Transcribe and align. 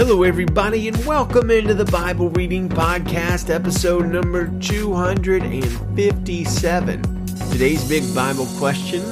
Hello, 0.00 0.22
everybody, 0.22 0.88
and 0.88 0.96
welcome 1.04 1.50
into 1.50 1.74
the 1.74 1.84
Bible 1.84 2.30
Reading 2.30 2.70
Podcast, 2.70 3.54
episode 3.54 4.06
number 4.06 4.46
257. 4.60 7.26
Today's 7.50 7.86
big 7.86 8.14
Bible 8.14 8.46
question 8.56 9.02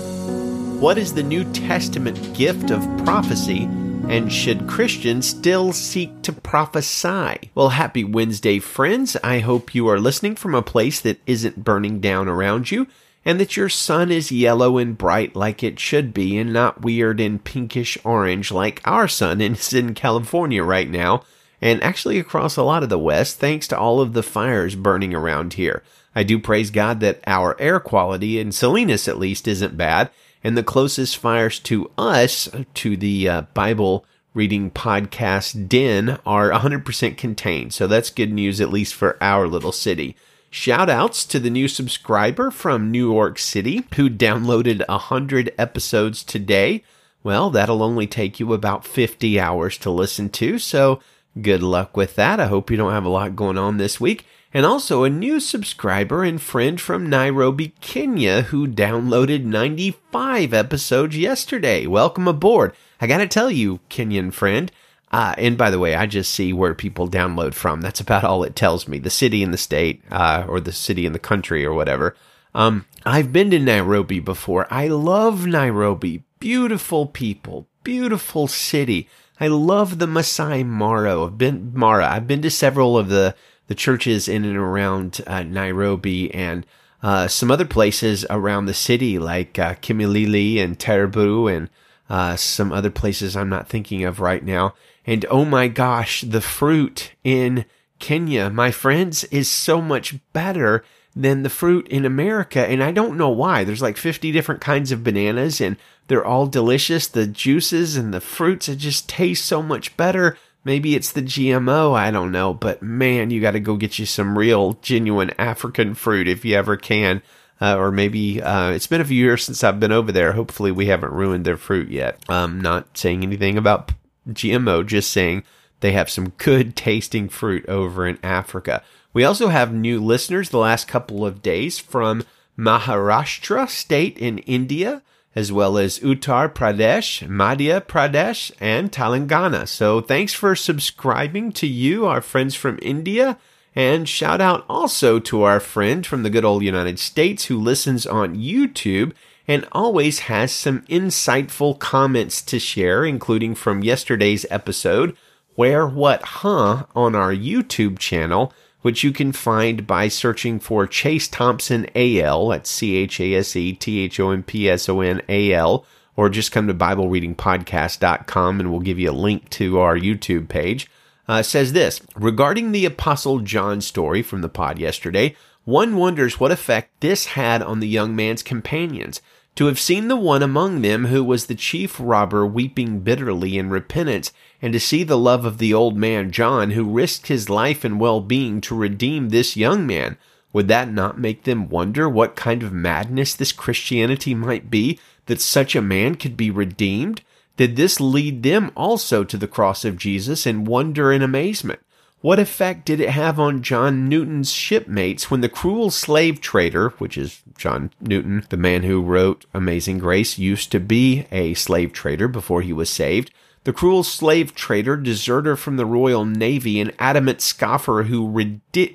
What 0.80 0.96
is 0.96 1.12
the 1.12 1.22
New 1.22 1.44
Testament 1.52 2.32
gift 2.32 2.70
of 2.70 2.80
prophecy, 3.04 3.64
and 4.08 4.32
should 4.32 4.66
Christians 4.66 5.28
still 5.28 5.74
seek 5.74 6.22
to 6.22 6.32
prophesy? 6.32 7.50
Well, 7.54 7.68
happy 7.68 8.02
Wednesday, 8.02 8.58
friends. 8.58 9.14
I 9.22 9.40
hope 9.40 9.74
you 9.74 9.86
are 9.88 10.00
listening 10.00 10.36
from 10.36 10.54
a 10.54 10.62
place 10.62 11.02
that 11.02 11.20
isn't 11.26 11.64
burning 11.64 12.00
down 12.00 12.28
around 12.28 12.70
you 12.70 12.86
and 13.28 13.38
that 13.38 13.58
your 13.58 13.68
sun 13.68 14.10
is 14.10 14.32
yellow 14.32 14.78
and 14.78 14.96
bright 14.96 15.36
like 15.36 15.62
it 15.62 15.78
should 15.78 16.14
be 16.14 16.38
and 16.38 16.50
not 16.50 16.80
weird 16.80 17.20
and 17.20 17.44
pinkish 17.44 17.98
orange 18.02 18.50
like 18.50 18.80
our 18.86 19.06
sun 19.06 19.42
is 19.42 19.74
in 19.74 19.92
California 19.92 20.64
right 20.64 20.88
now, 20.88 21.22
and 21.60 21.82
actually 21.82 22.18
across 22.18 22.56
a 22.56 22.62
lot 22.62 22.82
of 22.82 22.88
the 22.88 22.98
West, 22.98 23.36
thanks 23.36 23.68
to 23.68 23.78
all 23.78 24.00
of 24.00 24.14
the 24.14 24.22
fires 24.22 24.74
burning 24.74 25.12
around 25.12 25.52
here. 25.52 25.82
I 26.14 26.22
do 26.22 26.38
praise 26.38 26.70
God 26.70 27.00
that 27.00 27.20
our 27.26 27.54
air 27.60 27.80
quality 27.80 28.40
in 28.40 28.50
Salinas 28.50 29.06
at 29.06 29.18
least 29.18 29.46
isn't 29.46 29.76
bad, 29.76 30.08
and 30.42 30.56
the 30.56 30.62
closest 30.62 31.18
fires 31.18 31.58
to 31.60 31.90
us, 31.98 32.48
to 32.72 32.96
the 32.96 33.28
uh, 33.28 33.42
Bible 33.52 34.06
reading 34.32 34.70
podcast 34.70 35.68
den, 35.68 36.18
are 36.24 36.48
100% 36.48 37.18
contained. 37.18 37.74
So 37.74 37.86
that's 37.86 38.08
good 38.08 38.32
news, 38.32 38.58
at 38.58 38.72
least 38.72 38.94
for 38.94 39.22
our 39.22 39.46
little 39.46 39.72
city. 39.72 40.16
Shout 40.50 40.88
outs 40.88 41.26
to 41.26 41.38
the 41.38 41.50
new 41.50 41.68
subscriber 41.68 42.50
from 42.50 42.90
New 42.90 43.12
York 43.12 43.38
City 43.38 43.84
who 43.96 44.08
downloaded 44.08 44.86
100 44.88 45.52
episodes 45.58 46.24
today. 46.24 46.82
Well, 47.22 47.50
that'll 47.50 47.82
only 47.82 48.06
take 48.06 48.40
you 48.40 48.54
about 48.54 48.86
50 48.86 49.38
hours 49.38 49.76
to 49.78 49.90
listen 49.90 50.30
to, 50.30 50.58
so 50.58 51.00
good 51.42 51.62
luck 51.62 51.98
with 51.98 52.16
that. 52.16 52.40
I 52.40 52.46
hope 52.46 52.70
you 52.70 52.78
don't 52.78 52.92
have 52.92 53.04
a 53.04 53.10
lot 53.10 53.36
going 53.36 53.58
on 53.58 53.76
this 53.76 54.00
week. 54.00 54.24
And 54.54 54.64
also 54.64 55.04
a 55.04 55.10
new 55.10 55.38
subscriber 55.38 56.24
and 56.24 56.40
friend 56.40 56.80
from 56.80 57.10
Nairobi, 57.10 57.74
Kenya, 57.82 58.42
who 58.42 58.66
downloaded 58.66 59.44
95 59.44 60.54
episodes 60.54 61.18
yesterday. 61.18 61.86
Welcome 61.86 62.26
aboard. 62.26 62.74
I 63.02 63.06
gotta 63.06 63.28
tell 63.28 63.50
you, 63.50 63.80
Kenyan 63.90 64.32
friend, 64.32 64.72
uh, 65.10 65.34
and 65.38 65.56
by 65.56 65.70
the 65.70 65.78
way, 65.78 65.94
I 65.94 66.06
just 66.06 66.32
see 66.32 66.52
where 66.52 66.74
people 66.74 67.08
download 67.08 67.54
from. 67.54 67.80
That's 67.80 68.00
about 68.00 68.24
all 68.24 68.44
it 68.44 68.54
tells 68.54 68.86
me. 68.86 68.98
The 68.98 69.10
city 69.10 69.42
and 69.42 69.52
the 69.52 69.58
state, 69.58 70.02
uh, 70.10 70.44
or 70.48 70.60
the 70.60 70.72
city 70.72 71.06
and 71.06 71.14
the 71.14 71.20
country, 71.20 71.64
or 71.64 71.72
whatever. 71.72 72.14
Um, 72.54 72.86
I've 73.06 73.32
been 73.32 73.50
to 73.50 73.58
Nairobi 73.58 74.20
before. 74.20 74.66
I 74.70 74.88
love 74.88 75.46
Nairobi. 75.46 76.24
Beautiful 76.40 77.06
people, 77.06 77.66
beautiful 77.84 78.46
city. 78.48 79.08
I 79.40 79.48
love 79.48 79.98
the 79.98 80.06
Masai 80.06 80.62
Mara. 80.64 81.24
I've 81.24 81.38
been 81.38 81.72
Mara. 81.74 82.08
I've 82.08 82.26
been 82.26 82.42
to 82.42 82.50
several 82.50 82.98
of 82.98 83.08
the 83.08 83.34
the 83.68 83.74
churches 83.74 84.28
in 84.28 84.44
and 84.44 84.56
around 84.56 85.20
uh, 85.26 85.42
Nairobi 85.42 86.32
and 86.34 86.66
uh, 87.02 87.28
some 87.28 87.50
other 87.50 87.66
places 87.66 88.24
around 88.30 88.66
the 88.66 88.74
city, 88.74 89.18
like 89.18 89.58
uh, 89.58 89.74
Kimilili 89.74 90.58
and 90.58 90.78
Terbu 90.78 91.54
and 91.54 91.68
uh, 92.08 92.36
some 92.36 92.72
other 92.72 92.90
places 92.90 93.36
I'm 93.36 93.50
not 93.50 93.68
thinking 93.68 94.04
of 94.04 94.20
right 94.20 94.42
now. 94.42 94.74
And 95.08 95.24
oh 95.30 95.46
my 95.46 95.68
gosh, 95.68 96.20
the 96.20 96.42
fruit 96.42 97.12
in 97.24 97.64
Kenya, 97.98 98.50
my 98.50 98.70
friends, 98.70 99.24
is 99.24 99.48
so 99.48 99.80
much 99.80 100.16
better 100.34 100.84
than 101.16 101.42
the 101.42 101.48
fruit 101.48 101.88
in 101.88 102.04
America. 102.04 102.60
And 102.60 102.84
I 102.84 102.92
don't 102.92 103.16
know 103.16 103.30
why. 103.30 103.64
There's 103.64 103.80
like 103.80 103.96
50 103.96 104.30
different 104.32 104.60
kinds 104.60 104.92
of 104.92 105.02
bananas 105.02 105.62
and 105.62 105.78
they're 106.08 106.26
all 106.26 106.46
delicious. 106.46 107.06
The 107.06 107.26
juices 107.26 107.96
and 107.96 108.12
the 108.12 108.20
fruits, 108.20 108.68
it 108.68 108.76
just 108.76 109.08
taste 109.08 109.46
so 109.46 109.62
much 109.62 109.96
better. 109.96 110.36
Maybe 110.62 110.94
it's 110.94 111.12
the 111.12 111.22
GMO, 111.22 111.96
I 111.96 112.10
don't 112.10 112.30
know. 112.30 112.52
But 112.52 112.82
man, 112.82 113.30
you 113.30 113.40
got 113.40 113.52
to 113.52 113.60
go 113.60 113.76
get 113.76 113.98
you 113.98 114.04
some 114.04 114.36
real, 114.36 114.74
genuine 114.82 115.30
African 115.38 115.94
fruit 115.94 116.28
if 116.28 116.44
you 116.44 116.54
ever 116.54 116.76
can. 116.76 117.22
Uh, 117.62 117.78
or 117.78 117.90
maybe 117.90 118.42
uh, 118.42 118.72
it's 118.72 118.86
been 118.86 119.00
a 119.00 119.06
few 119.06 119.16
years 119.16 119.42
since 119.42 119.64
I've 119.64 119.80
been 119.80 119.90
over 119.90 120.12
there. 120.12 120.32
Hopefully, 120.32 120.70
we 120.70 120.86
haven't 120.86 121.14
ruined 121.14 121.46
their 121.46 121.56
fruit 121.56 121.88
yet. 121.88 122.22
I'm 122.28 122.60
not 122.60 122.98
saying 122.98 123.22
anything 123.22 123.56
about 123.56 123.90
GMO, 124.28 124.86
just 124.86 125.10
saying 125.10 125.42
they 125.80 125.92
have 125.92 126.10
some 126.10 126.30
good 126.30 126.76
tasting 126.76 127.28
fruit 127.28 127.68
over 127.68 128.06
in 128.06 128.18
Africa. 128.22 128.82
We 129.12 129.24
also 129.24 129.48
have 129.48 129.72
new 129.72 130.00
listeners 130.00 130.50
the 130.50 130.58
last 130.58 130.86
couple 130.86 131.24
of 131.24 131.42
days 131.42 131.78
from 131.78 132.24
Maharashtra 132.58 133.68
state 133.68 134.18
in 134.18 134.38
India, 134.38 135.02
as 135.34 135.52
well 135.52 135.78
as 135.78 136.00
Uttar 136.00 136.52
Pradesh, 136.52 137.26
Madhya 137.28 137.80
Pradesh, 137.80 138.50
and 138.60 138.90
Telangana. 138.90 139.66
So 139.68 140.00
thanks 140.00 140.34
for 140.34 140.56
subscribing 140.56 141.52
to 141.52 141.66
you, 141.66 142.06
our 142.06 142.20
friends 142.20 142.54
from 142.54 142.78
India. 142.82 143.38
And 143.74 144.08
shout 144.08 144.40
out 144.40 144.64
also 144.68 145.20
to 145.20 145.42
our 145.42 145.60
friend 145.60 146.04
from 146.04 146.24
the 146.24 146.30
good 146.30 146.44
old 146.44 146.64
United 146.64 146.98
States 146.98 147.44
who 147.44 147.58
listens 147.58 148.06
on 148.06 148.34
YouTube 148.34 149.12
and 149.48 149.66
always 149.72 150.20
has 150.20 150.52
some 150.52 150.82
insightful 150.82 151.76
comments 151.78 152.42
to 152.42 152.58
share, 152.58 153.06
including 153.06 153.54
from 153.54 153.82
yesterday's 153.82 154.44
episode, 154.50 155.16
Where 155.54 155.86
What 155.86 156.22
Huh, 156.22 156.84
on 156.94 157.14
our 157.14 157.32
YouTube 157.32 157.98
channel, 157.98 158.52
which 158.82 159.02
you 159.02 159.10
can 159.10 159.32
find 159.32 159.86
by 159.86 160.08
searching 160.08 160.60
for 160.60 160.86
Chase 160.86 161.26
Thompson 161.26 161.86
AL, 161.96 162.52
at 162.52 162.66
C 162.66 162.96
H 162.96 163.18
A 163.20 163.34
S 163.36 163.56
E 163.56 163.72
T 163.72 164.00
H 164.00 164.20
O 164.20 164.30
M 164.30 164.42
P 164.42 164.68
S 164.68 164.86
O 164.88 165.00
N 165.00 165.22
A 165.30 165.52
L, 165.54 165.86
or 166.14 166.28
just 166.28 166.52
come 166.52 166.68
to 166.68 166.74
BibleReadingPodcast.com 166.74 168.60
and 168.60 168.70
we'll 168.70 168.80
give 168.80 168.98
you 168.98 169.10
a 169.10 169.12
link 169.12 169.48
to 169.50 169.78
our 169.78 169.96
YouTube 169.96 170.48
page. 170.48 170.90
Uh, 171.26 171.42
says 171.42 171.72
this 171.72 172.00
regarding 172.14 172.72
the 172.72 172.84
Apostle 172.84 173.40
John 173.40 173.80
story 173.80 174.22
from 174.22 174.42
the 174.42 174.48
pod 174.48 174.78
yesterday, 174.78 175.34
one 175.64 175.96
wonders 175.96 176.40
what 176.40 176.50
effect 176.50 177.00
this 177.00 177.26
had 177.26 177.62
on 177.62 177.80
the 177.80 177.88
young 177.88 178.16
man's 178.16 178.42
companions 178.42 179.20
to 179.58 179.66
have 179.66 179.80
seen 179.80 180.06
the 180.06 180.14
one 180.14 180.40
among 180.40 180.82
them 180.82 181.06
who 181.06 181.24
was 181.24 181.46
the 181.46 181.54
chief 181.56 181.96
robber 181.98 182.46
weeping 182.46 183.00
bitterly 183.00 183.58
in 183.58 183.68
repentance, 183.68 184.32
and 184.62 184.72
to 184.72 184.78
see 184.78 185.02
the 185.02 185.18
love 185.18 185.44
of 185.44 185.58
the 185.58 185.74
old 185.74 185.96
man 185.96 186.30
John, 186.30 186.70
who 186.70 186.84
risked 186.84 187.26
his 187.26 187.50
life 187.50 187.82
and 187.82 187.98
well 187.98 188.20
being 188.20 188.60
to 188.60 188.76
redeem 188.76 189.30
this 189.30 189.56
young 189.56 189.84
man, 189.84 190.16
would 190.52 190.68
that 190.68 190.92
not 190.92 191.18
make 191.18 191.42
them 191.42 191.68
wonder 191.68 192.08
what 192.08 192.36
kind 192.36 192.62
of 192.62 192.72
madness 192.72 193.34
this 193.34 193.50
Christianity 193.50 194.32
might 194.32 194.70
be 194.70 195.00
that 195.26 195.40
such 195.40 195.74
a 195.74 195.82
man 195.82 196.14
could 196.14 196.36
be 196.36 196.52
redeemed? 196.52 197.22
Did 197.56 197.74
this 197.74 197.98
lead 197.98 198.44
them 198.44 198.70
also 198.76 199.24
to 199.24 199.36
the 199.36 199.48
cross 199.48 199.84
of 199.84 199.98
Jesus 199.98 200.46
in 200.46 200.66
wonder 200.66 201.10
and 201.10 201.24
amazement? 201.24 201.80
What 202.20 202.40
effect 202.40 202.84
did 202.84 202.98
it 202.98 203.10
have 203.10 203.38
on 203.38 203.62
John 203.62 204.08
Newton's 204.08 204.50
shipmates 204.50 205.30
when 205.30 205.40
the 205.40 205.48
cruel 205.48 205.90
slave 205.90 206.40
trader, 206.40 206.88
which 206.98 207.16
is 207.16 207.42
John 207.56 207.92
Newton, 208.00 208.44
the 208.48 208.56
man 208.56 208.82
who 208.82 209.00
wrote 209.00 209.46
Amazing 209.54 209.98
Grace, 209.98 210.36
used 210.36 210.72
to 210.72 210.80
be 210.80 211.26
a 211.30 211.54
slave 211.54 211.92
trader 211.92 212.26
before 212.26 212.62
he 212.62 212.72
was 212.72 212.90
saved? 212.90 213.30
The 213.62 213.72
cruel 213.72 214.02
slave 214.02 214.54
trader, 214.54 214.96
deserter 214.96 215.54
from 215.54 215.76
the 215.76 215.86
Royal 215.86 216.24
Navy, 216.24 216.80
an 216.80 216.90
adamant 216.98 217.40
scoffer 217.40 218.04
who 218.04 218.28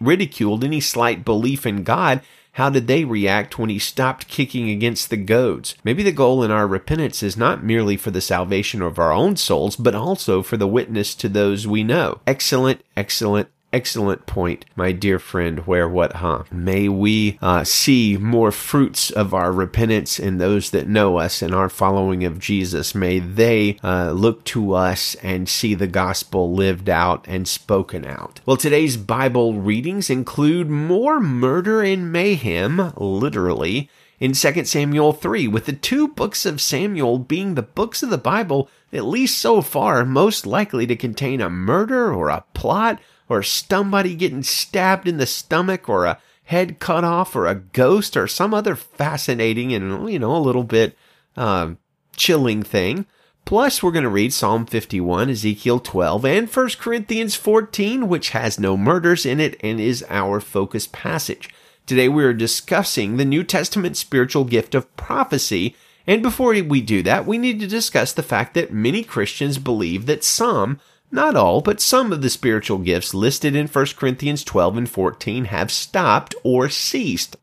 ridiculed 0.02 0.64
any 0.64 0.82
slight 0.82 1.24
belief 1.24 1.66
in 1.66 1.84
God, 1.84 2.22
how 2.53 2.69
did 2.69 2.88
they 2.88 3.03
react 3.03 3.58
when 3.58 3.69
he 3.69 3.80
stopped 3.80 4.28
kicking 4.28 4.69
against 4.69 5.09
the 5.09 5.18
goads? 5.18 5.75
Maybe 5.84 6.03
the 6.03 6.12
goal 6.12 6.44
in 6.44 6.52
our 6.52 6.68
repentance 6.68 7.24
is 7.24 7.36
not 7.36 7.64
merely 7.64 7.97
for 7.97 8.12
the 8.12 8.22
salvation 8.22 8.81
of 8.81 9.00
our 9.00 9.12
own 9.12 9.38
souls, 9.38 9.75
but 9.75 9.96
also 9.96 10.44
for 10.44 10.56
the 10.56 10.68
witness 10.68 11.16
to 11.16 11.30
those 11.30 11.66
we 11.66 11.84
know. 11.84 12.22
Excellent, 12.28 12.81
excellent, 12.96 13.50
excellent 13.74 14.26
point, 14.26 14.64
my 14.76 14.92
dear 14.92 15.20
friend. 15.20 15.60
Where 15.68 15.90
what, 15.90 16.14
huh? 16.14 16.44
May 16.52 16.88
we 16.88 17.38
uh, 17.42 17.64
see 17.64 18.16
more 18.18 18.52
fruits 18.52 19.10
of 19.10 19.34
our 19.34 19.52
repentance 19.52 20.20
in 20.20 20.38
those 20.38 20.70
that 20.70 20.88
know 20.88 21.18
us 21.18 21.42
and 21.42 21.54
our 21.54 21.70
following 21.70 22.24
of 22.24 22.40
Jesus. 22.40 22.96
May 22.96 23.20
they 23.20 23.78
uh, 23.84 24.12
look 24.12 24.46
to 24.46 24.74
us 24.74 25.16
and 25.16 25.50
see 25.50 25.74
the 25.74 25.88
gospel 25.88 26.54
lived 26.54 26.90
out 26.90 27.26
and 27.28 27.48
spoken 27.48 28.06
out. 28.06 28.40
Well, 28.46 28.58
today's 28.58 28.96
Bible 28.96 29.56
readings 29.56 30.10
include 30.10 30.69
more 30.69 31.19
murder 31.19 31.81
and 31.81 32.12
mayhem, 32.12 32.94
literally 32.96 33.90
in 34.19 34.31
2 34.31 34.64
Samuel 34.64 35.12
3, 35.12 35.50
with 35.50 35.66
the 35.66 35.74
two 35.74 36.08
books 36.08 36.46
of 36.46 36.62
Samuel 36.62 37.19
being 37.19 37.56
the 37.56 37.62
books 37.62 38.02
of 38.04 38.10
the 38.10 38.18
Bible, 38.18 38.69
at 38.94 39.04
least 39.04 39.38
so 39.38 39.62
far, 39.62 40.06
most 40.06 40.46
likely 40.46 40.88
to 40.88 40.96
contain 40.96 41.42
a 41.42 41.50
murder 41.50 42.14
or 42.14 42.30
a 42.30 42.46
plot 42.54 43.02
or 43.30 43.44
somebody 43.44 44.16
getting 44.16 44.44
stabbed 44.44 45.08
in 45.08 45.18
the 45.18 45.25
stomach 45.25 45.88
or 45.88 46.06
a 46.06 46.20
head 46.46 46.80
cut 46.80 47.04
off 47.04 47.36
or 47.36 47.48
a 47.48 47.56
ghost 47.56 48.18
or 48.18 48.28
some 48.28 48.54
other 48.54 48.75
fascinating 48.75 49.74
and, 49.74 50.10
you 50.10 50.20
know, 50.20 50.36
a 50.36 50.38
little 50.38 50.64
bit 50.64 50.98
uh, 51.38 51.72
chilling 52.16 52.64
thing. 52.64 53.06
Plus, 53.46 53.84
we're 53.84 53.92
going 53.92 54.04
to 54.04 54.10
read 54.10 54.31
Psalm 54.31 54.66
51, 54.66 55.30
Ezekiel 55.30 55.80
12, 55.80 56.25
and 56.25 56.50
1 56.50 56.70
Corinthians 56.80 57.36
14, 57.36 58.08
which 58.08 58.30
has 58.30 58.58
no 58.58 58.78
murders 58.78 59.26
in 59.26 59.42
it 59.42 59.60
and 59.62 59.81
is 59.81 60.06
our 60.10 60.40
focus 60.40 60.88
passage. 60.88 61.50
Today, 61.86 62.08
we 62.08 62.24
are 62.24 62.34
discussing 62.34 63.18
the 63.18 63.26
New 63.26 63.44
Testament 63.44 63.98
spiritual 63.98 64.46
gift 64.46 64.74
of 64.74 64.96
prophecy. 64.96 65.76
And 66.08 66.22
before 66.22 66.54
we 66.54 66.80
do 66.80 67.04
that, 67.04 67.26
we 67.26 67.38
need 67.38 67.60
to 67.60 67.68
discuss 67.68 68.14
the 68.14 68.24
fact 68.24 68.54
that 68.54 68.72
many 68.72 69.04
Christians 69.04 69.58
believe 69.58 70.06
that 70.06 70.24
some 70.24 70.80
not 71.13 71.36
all, 71.36 71.62
but 71.62 71.80
some 71.80 72.12
of 72.12 72.21
the 72.21 72.30
spiritual 72.30 72.80
gifts 72.80 73.13
listed 73.13 73.56
in 73.56 73.68
1 73.68 73.86
Corinthians 73.95 74.44
12 74.44 74.77
and 74.77 74.89
14 74.89 75.45
have 75.45 75.71
stopped 75.71 76.36
or 76.44 76.68
ceased. 76.69 77.38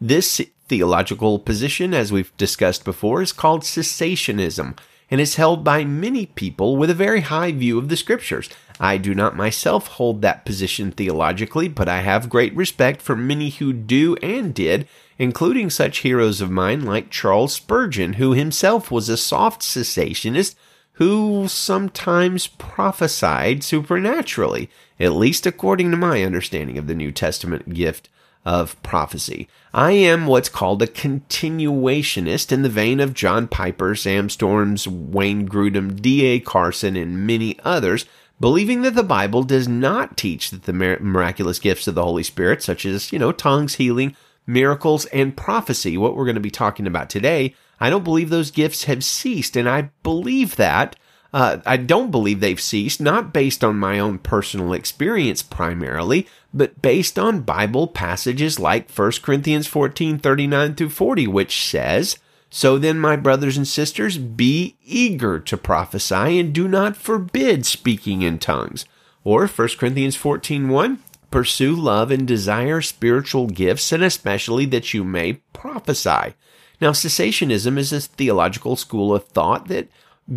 This 0.00 0.40
theological 0.68 1.38
position, 1.38 1.92
as 1.92 2.12
we've 2.12 2.36
discussed 2.36 2.84
before, 2.84 3.20
is 3.20 3.32
called 3.32 3.62
cessationism 3.62 4.78
and 5.10 5.20
is 5.20 5.36
held 5.36 5.64
by 5.64 5.84
many 5.84 6.26
people 6.26 6.76
with 6.76 6.90
a 6.90 6.94
very 6.94 7.22
high 7.22 7.50
view 7.50 7.78
of 7.78 7.88
the 7.88 7.96
scriptures. 7.96 8.48
I 8.78 8.98
do 8.98 9.14
not 9.14 9.36
myself 9.36 9.88
hold 9.88 10.22
that 10.22 10.44
position 10.44 10.92
theologically, 10.92 11.68
but 11.68 11.88
I 11.88 12.02
have 12.02 12.28
great 12.28 12.54
respect 12.54 13.02
for 13.02 13.16
many 13.16 13.50
who 13.50 13.72
do 13.72 14.16
and 14.16 14.54
did, 14.54 14.86
including 15.18 15.70
such 15.70 15.98
heroes 15.98 16.40
of 16.40 16.50
mine 16.50 16.84
like 16.84 17.10
Charles 17.10 17.54
Spurgeon, 17.54 18.14
who 18.14 18.32
himself 18.32 18.90
was 18.90 19.08
a 19.08 19.16
soft 19.16 19.62
cessationist 19.62 20.54
who 20.98 21.46
sometimes 21.46 22.48
prophesied 22.48 23.62
supernaturally, 23.62 24.68
at 24.98 25.12
least 25.12 25.46
according 25.46 25.92
to 25.92 25.96
my 25.96 26.24
understanding 26.24 26.76
of 26.76 26.88
the 26.88 26.94
New 26.94 27.12
Testament 27.12 27.72
gift 27.72 28.08
of 28.44 28.80
prophecy. 28.82 29.48
I 29.72 29.92
am 29.92 30.26
what's 30.26 30.48
called 30.48 30.82
a 30.82 30.88
continuationist 30.88 32.50
in 32.50 32.62
the 32.62 32.68
vein 32.68 32.98
of 32.98 33.14
John 33.14 33.46
Piper, 33.46 33.94
Sam 33.94 34.28
Storms, 34.28 34.88
Wayne 34.88 35.48
Grudem, 35.48 36.00
D.A. 36.02 36.40
Carson, 36.40 36.96
and 36.96 37.24
many 37.24 37.56
others, 37.64 38.04
believing 38.40 38.82
that 38.82 38.96
the 38.96 39.04
Bible 39.04 39.44
does 39.44 39.68
not 39.68 40.16
teach 40.16 40.50
that 40.50 40.64
the 40.64 40.72
miraculous 40.72 41.60
gifts 41.60 41.86
of 41.86 41.94
the 41.94 42.02
Holy 42.02 42.24
Spirit, 42.24 42.60
such 42.60 42.84
as, 42.84 43.12
you 43.12 43.20
know, 43.20 43.30
tongues, 43.30 43.76
healing, 43.76 44.16
miracles, 44.48 45.04
and 45.06 45.36
prophecy, 45.36 45.96
what 45.96 46.16
we're 46.16 46.24
going 46.24 46.34
to 46.34 46.40
be 46.40 46.50
talking 46.50 46.88
about 46.88 47.08
today, 47.08 47.54
I 47.80 47.90
don't 47.90 48.04
believe 48.04 48.30
those 48.30 48.50
gifts 48.50 48.84
have 48.84 49.04
ceased. 49.04 49.56
And 49.56 49.68
I 49.68 49.90
believe 50.02 50.56
that 50.56 50.96
uh, 51.32 51.58
I 51.66 51.76
don't 51.76 52.10
believe 52.10 52.40
they've 52.40 52.60
ceased, 52.60 53.00
not 53.00 53.32
based 53.32 53.62
on 53.62 53.78
my 53.78 53.98
own 53.98 54.18
personal 54.18 54.72
experience 54.72 55.42
primarily, 55.42 56.26
but 56.54 56.80
based 56.80 57.18
on 57.18 57.42
Bible 57.42 57.86
passages 57.86 58.58
like 58.58 58.90
1 58.90 59.12
Corinthians 59.22 59.66
14 59.66 60.18
39 60.18 60.74
through 60.74 60.88
40, 60.88 61.26
which 61.26 61.62
says, 61.68 62.18
So 62.48 62.78
then, 62.78 62.98
my 62.98 63.14
brothers 63.16 63.58
and 63.58 63.68
sisters, 63.68 64.16
be 64.16 64.76
eager 64.82 65.38
to 65.38 65.56
prophesy 65.58 66.38
and 66.38 66.54
do 66.54 66.66
not 66.66 66.96
forbid 66.96 67.66
speaking 67.66 68.22
in 68.22 68.38
tongues. 68.38 68.86
Or 69.22 69.46
1 69.46 69.68
Corinthians 69.78 70.16
14 70.16 70.68
1, 70.68 71.02
Pursue 71.30 71.76
love 71.76 72.10
and 72.10 72.26
desire 72.26 72.80
spiritual 72.80 73.48
gifts, 73.48 73.92
and 73.92 74.02
especially 74.02 74.64
that 74.64 74.94
you 74.94 75.04
may 75.04 75.34
prophesy. 75.52 76.34
Now, 76.80 76.90
cessationism 76.90 77.78
is 77.78 77.92
a 77.92 78.00
theological 78.00 78.76
school 78.76 79.14
of 79.14 79.24
thought 79.28 79.68
that 79.68 79.88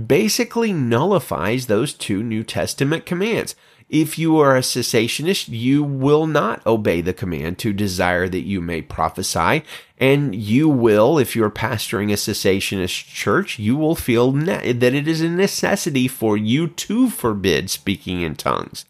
basically 0.07 0.73
nullifies 0.73 1.67
those 1.67 1.93
two 1.93 2.23
New 2.23 2.43
Testament 2.43 3.05
commands. 3.05 3.55
If 3.89 4.17
you 4.17 4.39
are 4.39 4.55
a 4.55 4.61
cessationist, 4.61 5.49
you 5.49 5.83
will 5.83 6.25
not 6.25 6.65
obey 6.65 7.01
the 7.01 7.13
command 7.13 7.59
to 7.59 7.73
desire 7.73 8.29
that 8.29 8.45
you 8.45 8.61
may 8.61 8.81
prophesy. 8.81 9.63
And 9.97 10.33
you 10.33 10.69
will, 10.69 11.19
if 11.19 11.35
you're 11.35 11.51
pastoring 11.51 12.09
a 12.09 12.15
cessationist 12.15 13.13
church, 13.13 13.59
you 13.59 13.75
will 13.75 13.95
feel 13.95 14.31
ne- 14.31 14.71
that 14.71 14.93
it 14.93 15.09
is 15.09 15.19
a 15.19 15.29
necessity 15.29 16.07
for 16.07 16.37
you 16.37 16.67
to 16.67 17.09
forbid 17.09 17.69
speaking 17.69 18.21
in 18.21 18.35
tongues. 18.35 18.85